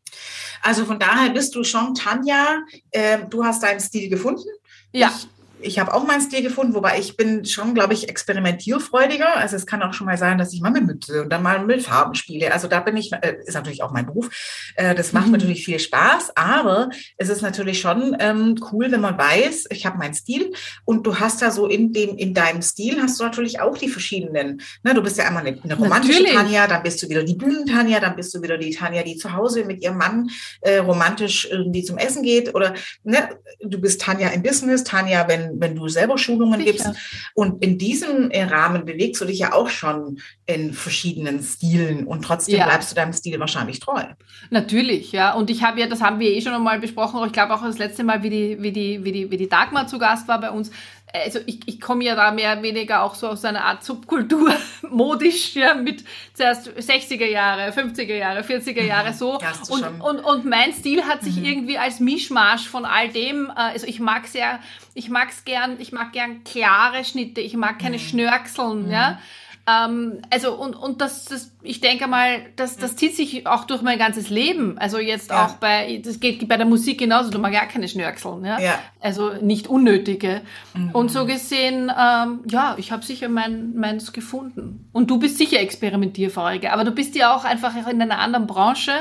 Also 0.64 0.86
von 0.86 0.98
daher 0.98 1.28
bist 1.30 1.54
du 1.54 1.62
schon 1.62 1.94
Tanja. 1.94 2.62
Äh, 2.90 3.18
du 3.28 3.44
hast 3.44 3.62
deinen 3.62 3.80
Stil 3.80 4.08
gefunden. 4.08 4.48
Ja. 4.92 5.08
Ich 5.08 5.28
ich 5.60 5.78
habe 5.78 5.94
auch 5.94 6.06
meinen 6.06 6.20
Stil 6.20 6.42
gefunden, 6.42 6.74
wobei 6.74 6.98
ich 6.98 7.16
bin 7.16 7.44
schon, 7.44 7.74
glaube 7.74 7.94
ich, 7.94 8.08
experimentierfreudiger. 8.08 9.36
Also 9.36 9.56
es 9.56 9.66
kann 9.66 9.82
auch 9.82 9.92
schon 9.92 10.06
mal 10.06 10.18
sein, 10.18 10.38
dass 10.38 10.52
ich 10.52 10.60
mal 10.60 10.70
mit 10.70 10.86
Mütze 10.86 11.22
und 11.22 11.30
dann 11.30 11.42
mal 11.42 11.64
mit 11.64 11.82
Farben 11.82 12.14
spiele. 12.14 12.52
Also 12.52 12.68
da 12.68 12.80
bin 12.80 12.96
ich, 12.96 13.12
äh, 13.12 13.36
ist 13.44 13.54
natürlich 13.54 13.82
auch 13.82 13.92
mein 13.92 14.06
Beruf. 14.06 14.28
Äh, 14.76 14.94
das 14.94 15.12
macht 15.12 15.26
mhm. 15.26 15.32
natürlich 15.32 15.64
viel 15.64 15.78
Spaß, 15.78 16.36
aber 16.36 16.90
es 17.16 17.28
ist 17.28 17.42
natürlich 17.42 17.80
schon 17.80 18.16
ähm, 18.20 18.56
cool, 18.72 18.90
wenn 18.90 19.00
man 19.00 19.16
weiß, 19.16 19.66
ich 19.70 19.86
habe 19.86 19.98
meinen 19.98 20.14
Stil 20.14 20.52
und 20.84 21.06
du 21.06 21.18
hast 21.18 21.42
da 21.42 21.50
so 21.50 21.66
in 21.66 21.92
dem, 21.92 22.16
in 22.16 22.34
deinem 22.34 22.62
Stil 22.62 23.00
hast 23.00 23.18
du 23.18 23.24
natürlich 23.24 23.60
auch 23.60 23.78
die 23.78 23.88
verschiedenen. 23.88 24.60
Ne, 24.82 24.94
du 24.94 25.02
bist 25.02 25.16
ja 25.18 25.24
einmal 25.24 25.46
eine, 25.46 25.60
eine 25.62 25.74
romantische 25.76 26.22
natürlich. 26.22 26.34
Tanja, 26.34 26.66
dann 26.66 26.82
bist 26.82 27.02
du 27.02 27.08
wieder 27.08 27.24
die 27.24 27.34
Bühnen-Tanja, 27.34 28.00
dann 28.00 28.16
bist 28.16 28.34
du 28.34 28.42
wieder 28.42 28.58
die 28.58 28.70
Tanja, 28.70 29.02
die 29.02 29.16
zu 29.16 29.32
Hause 29.32 29.64
mit 29.64 29.82
ihrem 29.82 29.98
Mann 29.98 30.30
äh, 30.60 30.78
romantisch 30.78 31.48
irgendwie 31.50 31.84
zum 31.84 31.98
Essen 31.98 32.22
geht 32.22 32.54
oder 32.54 32.74
ne, 33.02 33.30
du 33.60 33.80
bist 33.80 34.00
Tanja 34.00 34.28
im 34.28 34.42
Business, 34.42 34.84
Tanja, 34.84 35.26
wenn 35.28 35.43
wenn, 35.54 35.74
du 35.74 35.88
selber 35.88 36.18
Schulungen 36.18 36.60
Sicher. 36.60 36.72
gibst. 36.72 36.90
Und 37.34 37.62
in 37.62 37.78
diesem 37.78 38.30
äh, 38.30 38.44
Rahmen 38.44 38.84
bewegst 38.84 39.20
du 39.20 39.24
dich 39.24 39.38
ja 39.38 39.52
auch 39.52 39.68
schon 39.68 40.18
in 40.46 40.72
verschiedenen 40.72 41.42
Stilen 41.42 42.06
und 42.06 42.22
trotzdem 42.22 42.58
ja. 42.58 42.66
bleibst 42.66 42.90
du 42.90 42.94
deinem 42.94 43.12
Stil 43.12 43.38
wahrscheinlich 43.40 43.80
treu. 43.80 44.02
Natürlich, 44.50 45.12
ja. 45.12 45.34
Und 45.34 45.50
ich 45.50 45.62
habe 45.62 45.80
ja, 45.80 45.86
das 45.86 46.00
haben 46.00 46.20
wir 46.20 46.30
eh 46.30 46.40
schon 46.40 46.52
einmal 46.52 46.78
besprochen, 46.78 47.16
aber 47.16 47.26
ich 47.26 47.32
glaube 47.32 47.54
auch 47.54 47.62
das 47.62 47.78
letzte 47.78 48.04
Mal, 48.04 48.22
wie 48.22 48.30
die, 48.30 48.62
wie 48.62 48.72
die, 48.72 49.04
wie 49.04 49.12
die, 49.12 49.30
wie 49.30 49.36
die 49.36 49.48
Dagmar 49.48 49.86
zu 49.86 49.98
Gast 49.98 50.28
war 50.28 50.40
bei 50.40 50.50
uns, 50.50 50.70
also 51.14 51.38
ich, 51.46 51.60
ich 51.66 51.80
komme 51.80 52.02
ja 52.04 52.16
da 52.16 52.32
mehr 52.32 52.52
oder 52.52 52.62
weniger 52.62 53.02
auch 53.02 53.14
so 53.14 53.28
aus 53.28 53.44
einer 53.44 53.64
Art 53.64 53.84
Subkultur, 53.84 54.52
modisch, 54.90 55.54
ja, 55.54 55.74
mit 55.74 56.04
zuerst 56.34 56.68
60er 56.68 57.26
Jahre, 57.26 57.70
50er 57.70 58.14
Jahre, 58.14 58.40
40er 58.40 58.82
mhm. 58.82 58.88
Jahre 58.88 59.12
so. 59.12 59.38
Und, 59.68 60.00
und, 60.00 60.18
und 60.20 60.44
mein 60.44 60.72
Stil 60.72 61.04
hat 61.04 61.22
sich 61.22 61.36
mhm. 61.36 61.44
irgendwie 61.44 61.78
als 61.78 62.00
Mischmasch 62.00 62.68
von 62.68 62.84
all 62.84 63.08
dem, 63.08 63.48
äh, 63.50 63.60
also 63.60 63.86
ich 63.86 64.00
mag 64.00 64.26
sehr, 64.26 64.58
ich 64.94 65.08
mag's 65.08 65.44
gern, 65.44 65.76
ich 65.78 65.92
mag 65.92 66.12
gern 66.12 66.42
klare 66.42 67.04
Schnitte, 67.04 67.40
ich 67.40 67.54
mag 67.54 67.78
keine 67.78 67.98
mhm. 67.98 68.02
Schnörkeln, 68.02 68.90
ja. 68.90 69.20
Mhm. 69.66 69.72
Ähm, 69.72 70.22
also 70.30 70.54
und, 70.54 70.74
und 70.74 71.00
das, 71.00 71.24
das, 71.24 71.52
ich 71.62 71.80
denke 71.80 72.06
mal, 72.06 72.40
das, 72.56 72.76
das 72.76 72.96
zieht 72.96 73.16
sich 73.16 73.46
auch 73.46 73.64
durch 73.64 73.82
mein 73.82 73.98
ganzes 73.98 74.30
Leben. 74.30 74.78
Also 74.78 74.98
jetzt 74.98 75.30
ja. 75.30 75.46
auch 75.46 75.54
bei, 75.54 76.02
das 76.04 76.20
geht 76.20 76.46
bei 76.48 76.56
der 76.56 76.66
Musik 76.66 76.98
genauso, 76.98 77.30
du 77.30 77.38
magst 77.38 77.54
ja 77.54 77.66
keine 77.66 77.88
Schnörkeln, 77.88 78.44
ja? 78.44 78.58
ja. 78.60 78.78
Also 79.00 79.32
nicht 79.40 79.66
unnötige. 79.66 80.42
Mhm. 80.74 80.90
Und 80.90 81.10
so 81.10 81.26
gesehen, 81.26 81.90
ähm, 81.90 82.40
ja, 82.48 82.74
ich 82.78 82.92
habe 82.92 83.04
sicher 83.04 83.28
mein, 83.28 83.74
meins 83.74 84.12
gefunden. 84.12 84.88
Und 84.92 85.10
du 85.10 85.18
bist 85.18 85.38
sicher 85.38 85.60
experimentierfreudiger, 85.60 86.72
aber 86.72 86.84
du 86.84 86.90
bist 86.90 87.14
ja 87.14 87.34
auch 87.34 87.44
einfach 87.44 87.74
in 87.76 88.00
einer 88.00 88.18
anderen 88.18 88.46
Branche 88.46 88.92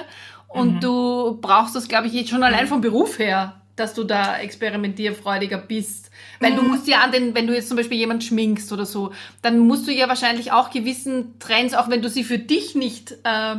und 0.47 0.76
mhm. 0.76 0.80
du 0.80 1.38
brauchst 1.41 1.76
das, 1.76 1.88
glaube 1.88 2.08
ich, 2.08 2.13
jetzt 2.13 2.30
schon 2.30 2.43
allein 2.43 2.67
vom 2.67 2.82
Beruf 2.82 3.19
her 3.19 3.56
dass 3.76 3.94
du 3.94 4.04
da 4.04 4.38
experimentierfreudiger 4.38 5.58
bist. 5.58 6.12
Weil 6.40 6.52
mhm. 6.52 6.56
du 6.58 6.62
musst 6.64 6.88
ja 6.88 7.02
an 7.02 7.12
den, 7.12 7.34
wenn 7.36 7.48
du 7.48 7.54
jetzt 7.54 7.68
zum 7.68 7.78
Beispiel 7.78 7.98
jemand 7.98 8.24
schminkst 8.24 8.72
oder 8.72 8.86
so, 8.86 9.12
dann 9.42 9.60
musst 9.60 9.88
du 9.88 9.92
ja 9.92 10.08
wahrscheinlich 10.08 10.52
auch 10.52 10.70
gewissen 10.70 11.40
Trends, 11.40 11.74
auch 11.74 11.90
wenn 11.90 12.02
du 12.02 12.10
sie 12.10 12.24
für 12.24 12.40
dich 12.40 12.76
nicht 12.76 13.18
äh, 13.24 13.56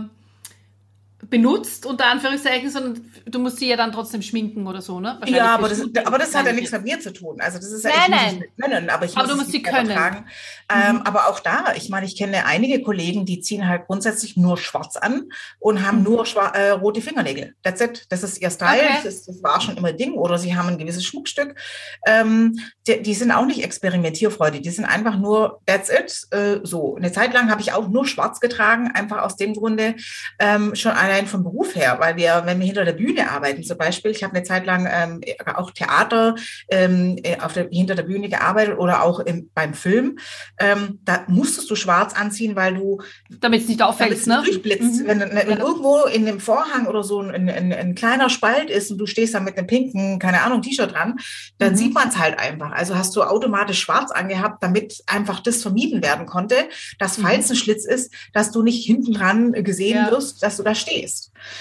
benutzt, 1.31 1.87
unter 1.87 2.07
Anführungszeichen, 2.07 2.71
sondern 2.71 3.11
du 3.27 3.39
musst 3.39 3.59
sie 3.59 3.69
ja 3.69 3.77
dann 3.77 3.93
trotzdem 3.93 4.23
schminken 4.23 4.67
oder 4.67 4.83
so, 4.83 5.01
ne? 5.01 5.21
Ja, 5.27 5.55
aber 5.55 5.69
das, 5.69 5.83
aber 6.05 6.19
das 6.19 6.35
hat 6.35 6.47
ja 6.47 6.53
nichts 6.53 6.73
mit 6.73 6.85
mir 6.85 7.01
zu 7.01 7.13
tun. 7.13 7.41
Also 7.41 7.59
das 7.59 7.71
ist 7.71 7.85
ja, 7.85 7.91
nein, 8.09 8.11
ich 8.11 8.59
nein. 8.59 8.71
können, 8.71 8.91
aber 8.91 9.05
ich 9.07 9.17
aber 9.17 9.27
muss 9.27 9.33
du 9.33 9.37
musst 9.39 9.53
sie 9.53 9.63
können. 9.63 9.91
Tragen. 9.91 10.27
Ähm, 10.73 10.97
mhm. 10.97 11.03
Aber 11.03 11.29
auch 11.29 11.41
da, 11.41 11.75
ich 11.77 11.89
meine, 11.89 12.07
ich 12.07 12.17
kenne 12.17 12.47
einige 12.47 12.83
Kollegen, 12.83 13.27
die 13.27 13.41
ziehen 13.41 13.69
halt 13.69 13.87
grundsätzlich 13.87 14.37
nur 14.37 14.57
schwarz 14.57 14.97
an 14.97 15.29
und 15.59 15.87
haben 15.87 15.99
mhm. 15.99 16.05
nur 16.05 16.27
äh, 16.55 16.71
rote 16.71 17.01
Fingernägel. 17.01 17.55
That's 17.63 17.81
it. 17.81 18.07
Das 18.09 18.23
ist 18.23 18.41
ihr 18.41 18.51
Style. 18.51 18.81
Okay. 18.81 19.01
Das, 19.05 19.25
das, 19.25 19.43
war 19.43 19.61
schon 19.61 19.77
immer 19.77 19.93
Ding. 19.93 20.15
Oder 20.15 20.39
sie 20.39 20.57
haben 20.57 20.69
ein 20.69 20.79
gewisses 20.79 21.05
Schmuckstück. 21.05 21.59
Ähm, 22.07 22.59
die, 22.87 23.03
die, 23.03 23.15
sind 23.15 23.31
auch 23.31 23.47
nicht 23.47 23.63
experimentierfreudig. 23.63 24.63
Die 24.63 24.71
sind 24.71 24.85
einfach 24.85 25.19
nur, 25.19 25.61
that's 25.67 25.91
it. 25.91 26.27
Äh, 26.33 26.61
so. 26.63 26.97
Eine 26.97 27.13
Zeit 27.13 27.33
lang 27.35 27.51
habe 27.51 27.61
ich 27.61 27.73
auch 27.73 27.89
nur 27.89 28.07
schwarz 28.07 28.41
getragen, 28.41 28.91
einfach 28.95 29.23
aus 29.23 29.37
dem 29.37 29.55
Grunde, 29.55 29.97
ähm, 30.39 30.75
schon 30.75 30.93
allein 31.15 31.27
vom 31.27 31.45
Beruf 31.45 31.75
her, 31.77 31.97
weil 32.01 32.17
wir, 32.17 32.43
wenn 32.45 32.59
wir 32.59 32.67
hinter 32.67 32.85
der 32.85 32.93
Bühne 32.93 33.31
arbeiten 33.31 33.63
zum 33.63 33.79
Beispiel, 33.79 34.11
ich 34.11 34.25
habe 34.25 34.35
eine 34.35 34.45
Zeit 34.45 34.67
lang 34.67 34.89
ähm, 34.91 35.21
auch 35.55 35.71
Theater 35.71 36.35
ähm, 36.69 37.17
äh, 37.23 37.39
auf 37.41 37.53
der, 37.53 37.69
hinter 37.71 37.95
der 37.95 38.03
Bühne 38.03 38.29
gearbeitet 38.29 38.79
oder 38.79 39.03
auch 39.03 39.21
im, 39.21 39.51
beim 39.55 39.75
Film, 39.75 40.19
ähm, 40.59 40.99
da 41.05 41.25
musstest 41.29 41.71
du 41.71 41.77
schwarz 41.77 42.15
anziehen, 42.15 42.57
weil 42.57 42.75
du 42.75 43.01
damit 43.31 43.63
es 43.63 43.69
nicht 43.69 43.83
auffällt, 43.83 44.27
ne? 44.27 44.43
durchblitzt. 44.45 45.03
Mhm. 45.03 45.07
Wenn, 45.07 45.21
wenn 45.21 45.51
ja. 45.51 45.59
irgendwo 45.59 46.05
in 46.05 46.27
dem 46.27 46.41
Vorhang 46.41 46.87
oder 46.87 47.05
so 47.05 47.21
ein, 47.21 47.49
ein, 47.49 47.73
ein, 47.73 47.95
kleiner 47.95 48.29
Spalt 48.29 48.71
ist 48.71 48.91
und 48.91 48.99
du 48.99 49.07
stehst 49.07 49.35
da 49.35 49.41
mit 49.41 49.57
einem 49.57 49.67
pinken, 49.67 50.19
keine 50.19 50.43
Ahnung, 50.43 50.63
T-Shirt 50.63 50.93
dran, 50.93 51.19
dann 51.59 51.73
mhm. 51.73 51.77
sieht 51.77 51.95
man 51.95 52.09
es 52.09 52.19
halt 52.19 52.39
einfach. 52.39 52.73
Also 52.73 52.97
hast 52.97 53.15
du 53.17 53.23
automatisch 53.23 53.81
schwarz 53.81 54.11
angehabt, 54.11 54.63
damit 54.63 55.03
einfach 55.07 55.41
das 55.41 55.63
vermieden 55.63 56.03
werden 56.03 56.27
konnte, 56.27 56.57
dass 56.99 57.19
mhm. 57.19 57.23
falls 57.23 57.51
ein 57.51 57.57
Schlitz 57.57 57.85
ist, 57.85 58.13
dass 58.33 58.51
du 58.51 58.63
nicht 58.63 58.85
hinten 58.85 59.13
dran 59.13 59.53
gesehen 59.53 59.97
ja. 59.97 60.11
wirst, 60.11 60.43
dass 60.43 60.57
du 60.57 60.63
da 60.63 60.75
stehst. 60.75 61.04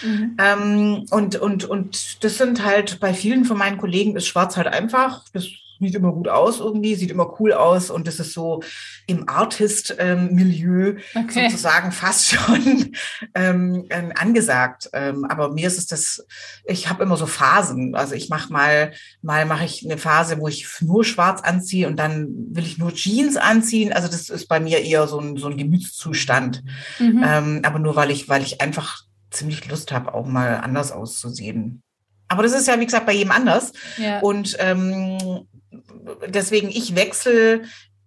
Mhm. 0.01 0.37
Ähm, 0.37 1.05
und, 1.09 1.35
und, 1.35 1.65
und 1.65 2.23
das 2.23 2.37
sind 2.37 2.63
halt 2.63 2.99
bei 2.99 3.13
vielen 3.13 3.45
von 3.45 3.57
meinen 3.57 3.77
Kollegen 3.77 4.15
ist 4.15 4.27
schwarz 4.27 4.57
halt 4.57 4.67
einfach. 4.67 5.25
Das 5.33 5.47
sieht 5.83 5.95
immer 5.95 6.11
gut 6.11 6.27
aus 6.27 6.59
irgendwie, 6.59 6.95
sieht 6.95 7.11
immer 7.11 7.39
cool 7.39 7.53
aus 7.53 7.89
und 7.89 8.07
das 8.07 8.19
ist 8.19 8.33
so 8.33 8.61
im 9.05 9.27
Artist-Milieu 9.27 10.97
okay. 11.15 11.49
sozusagen 11.49 11.91
fast 11.91 12.27
schon 12.31 12.95
ähm, 13.35 13.85
ähm, 13.89 14.11
angesagt. 14.15 14.89
Ähm, 14.93 15.25
aber 15.25 15.49
mir 15.49 15.67
ist 15.67 15.77
es 15.77 15.87
das, 15.87 16.25
ich 16.65 16.89
habe 16.89 17.03
immer 17.03 17.17
so 17.17 17.25
Phasen. 17.25 17.95
Also 17.95 18.15
ich 18.15 18.29
mache 18.29 18.51
mal, 18.51 18.93
mal 19.21 19.45
mache 19.45 19.65
ich 19.65 19.85
eine 19.85 19.97
Phase, 19.97 20.39
wo 20.39 20.47
ich 20.47 20.67
nur 20.81 21.03
schwarz 21.03 21.41
anziehe 21.41 21.87
und 21.87 21.97
dann 21.97 22.27
will 22.51 22.65
ich 22.65 22.77
nur 22.77 22.93
Jeans 22.93 23.37
anziehen. 23.37 23.93
Also 23.93 24.07
das 24.07 24.29
ist 24.29 24.47
bei 24.47 24.59
mir 24.59 24.81
eher 24.81 25.07
so 25.07 25.19
ein, 25.19 25.37
so 25.37 25.47
ein 25.47 25.57
Gemütszustand. 25.57 26.63
Mhm. 26.99 27.23
Ähm, 27.25 27.61
aber 27.63 27.79
nur 27.79 27.95
weil 27.95 28.11
ich, 28.11 28.29
weil 28.29 28.41
ich 28.41 28.61
einfach 28.61 29.03
ziemlich 29.33 29.67
Lust 29.67 29.91
habe, 29.91 30.13
auch 30.13 30.25
mal 30.25 30.57
anders 30.57 30.91
auszusehen. 30.91 31.81
Aber 32.27 32.43
das 32.43 32.53
ist 32.53 32.67
ja, 32.67 32.79
wie 32.79 32.85
gesagt, 32.85 33.05
bei 33.05 33.13
jedem 33.13 33.31
anders. 33.31 33.73
Ja. 33.97 34.19
Und 34.19 34.55
ähm, 34.59 35.47
deswegen, 36.27 36.69
ich 36.69 36.95
wechsle 36.95 37.63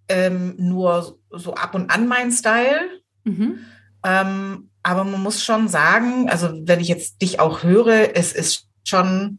ähm, 0.08 0.54
nur 0.58 1.18
so 1.30 1.54
ab 1.54 1.74
und 1.74 1.90
an 1.90 2.08
meinen 2.08 2.32
Style. 2.32 2.80
Mhm. 3.24 3.58
Ähm, 4.04 4.70
aber 4.82 5.04
man 5.04 5.22
muss 5.22 5.44
schon 5.44 5.68
sagen, 5.68 6.30
also 6.30 6.48
wenn 6.62 6.80
ich 6.80 6.88
jetzt 6.88 7.20
dich 7.22 7.40
auch 7.40 7.62
höre, 7.62 8.16
es 8.16 8.32
ist 8.32 8.68
schon 8.84 9.38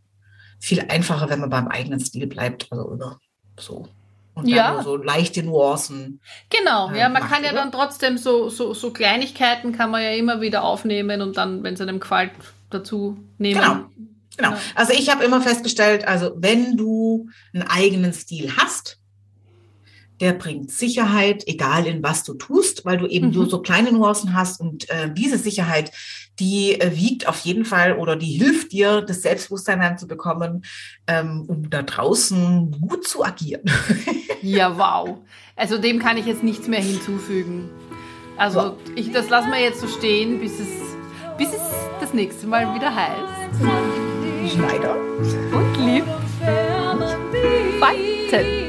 viel 0.60 0.82
einfacher, 0.90 1.30
wenn 1.30 1.40
man 1.40 1.50
beim 1.50 1.68
eigenen 1.68 2.00
Stil 2.00 2.28
bleibt. 2.28 2.68
Also 2.72 2.98
so. 3.58 3.88
Und 4.38 4.48
ja. 4.48 4.84
so 4.84 4.98
leichte 4.98 5.42
Nuancen. 5.42 6.22
Genau, 6.52 6.92
ja, 6.92 7.10
man 7.10 7.24
macht, 7.24 7.32
kann 7.32 7.44
ja 7.44 7.50
oder? 7.50 7.62
dann 7.62 7.72
trotzdem 7.72 8.20
so, 8.20 8.50
so, 8.50 8.76
so 8.76 8.92
Kleinigkeiten 8.92 9.72
kann 9.72 9.90
man 9.90 10.04
ja 10.04 10.12
immer 10.12 10.42
wieder 10.42 10.64
aufnehmen 10.64 11.22
und 11.22 11.38
dann, 11.38 11.64
wenn 11.64 11.74
es 11.74 11.82
einem 11.82 12.00
gefällt, 12.00 12.32
dazu 12.70 13.18
nehmen. 13.40 13.60
Genau. 13.60 13.86
Genau. 14.38 14.54
Also 14.76 14.94
ich 14.94 15.10
habe 15.10 15.24
immer 15.24 15.42
festgestellt, 15.42 16.08
also 16.08 16.34
wenn 16.36 16.78
du 16.78 17.28
einen 17.54 17.64
eigenen 17.64 18.14
Stil 18.14 18.56
hast, 18.56 19.00
der 20.20 20.34
bringt 20.34 20.72
Sicherheit, 20.72 21.44
egal 21.48 21.88
in 21.88 22.04
was 22.04 22.24
du 22.24 22.36
tust, 22.36 22.86
weil 22.86 22.98
du 22.98 23.08
eben 23.08 23.30
mhm. 23.30 23.34
nur 23.34 23.50
so 23.50 23.62
kleine 23.62 23.92
Nuancen 23.92 24.36
hast 24.36 24.62
und 24.62 24.88
äh, 24.92 25.12
diese 25.12 25.40
Sicherheit, 25.40 25.92
die 26.40 26.80
äh, 26.80 26.96
wiegt 26.96 27.28
auf 27.28 27.40
jeden 27.40 27.66
Fall 27.66 27.98
oder 27.98 28.16
die 28.16 28.32
hilft 28.32 28.72
dir, 28.72 29.02
das 29.02 29.22
Selbstbewusstsein 29.22 29.80
dann 29.80 29.98
zu 29.98 30.08
bekommen, 30.08 30.64
ähm, 31.08 31.46
um 31.48 31.70
da 31.70 31.82
draußen 31.82 32.80
gut 32.80 33.08
zu 33.08 33.24
agieren. 33.24 33.64
ja, 34.42 34.78
wow. 34.78 35.18
Also 35.56 35.78
dem 35.78 36.00
kann 36.00 36.18
ich 36.18 36.26
jetzt 36.26 36.44
nichts 36.44 36.68
mehr 36.68 36.82
hinzufügen. 36.82 37.70
Also 38.38 38.60
wow. 38.60 38.74
ich, 38.96 39.12
das 39.12 39.30
lassen 39.30 39.52
wir 39.52 39.60
jetzt 39.60 39.82
so 39.82 39.88
stehen, 39.88 40.40
bis 40.40 40.60
es, 40.60 40.68
bis 41.38 41.50
es 41.50 41.62
das 42.00 42.14
nächste 42.14 42.46
Mal 42.48 42.74
wieder 42.76 42.94
heißt. 42.94 44.54
Schneider 44.54 44.96
und 45.54 45.86
Lieb. 45.86 46.06
Weiten. 47.80 48.67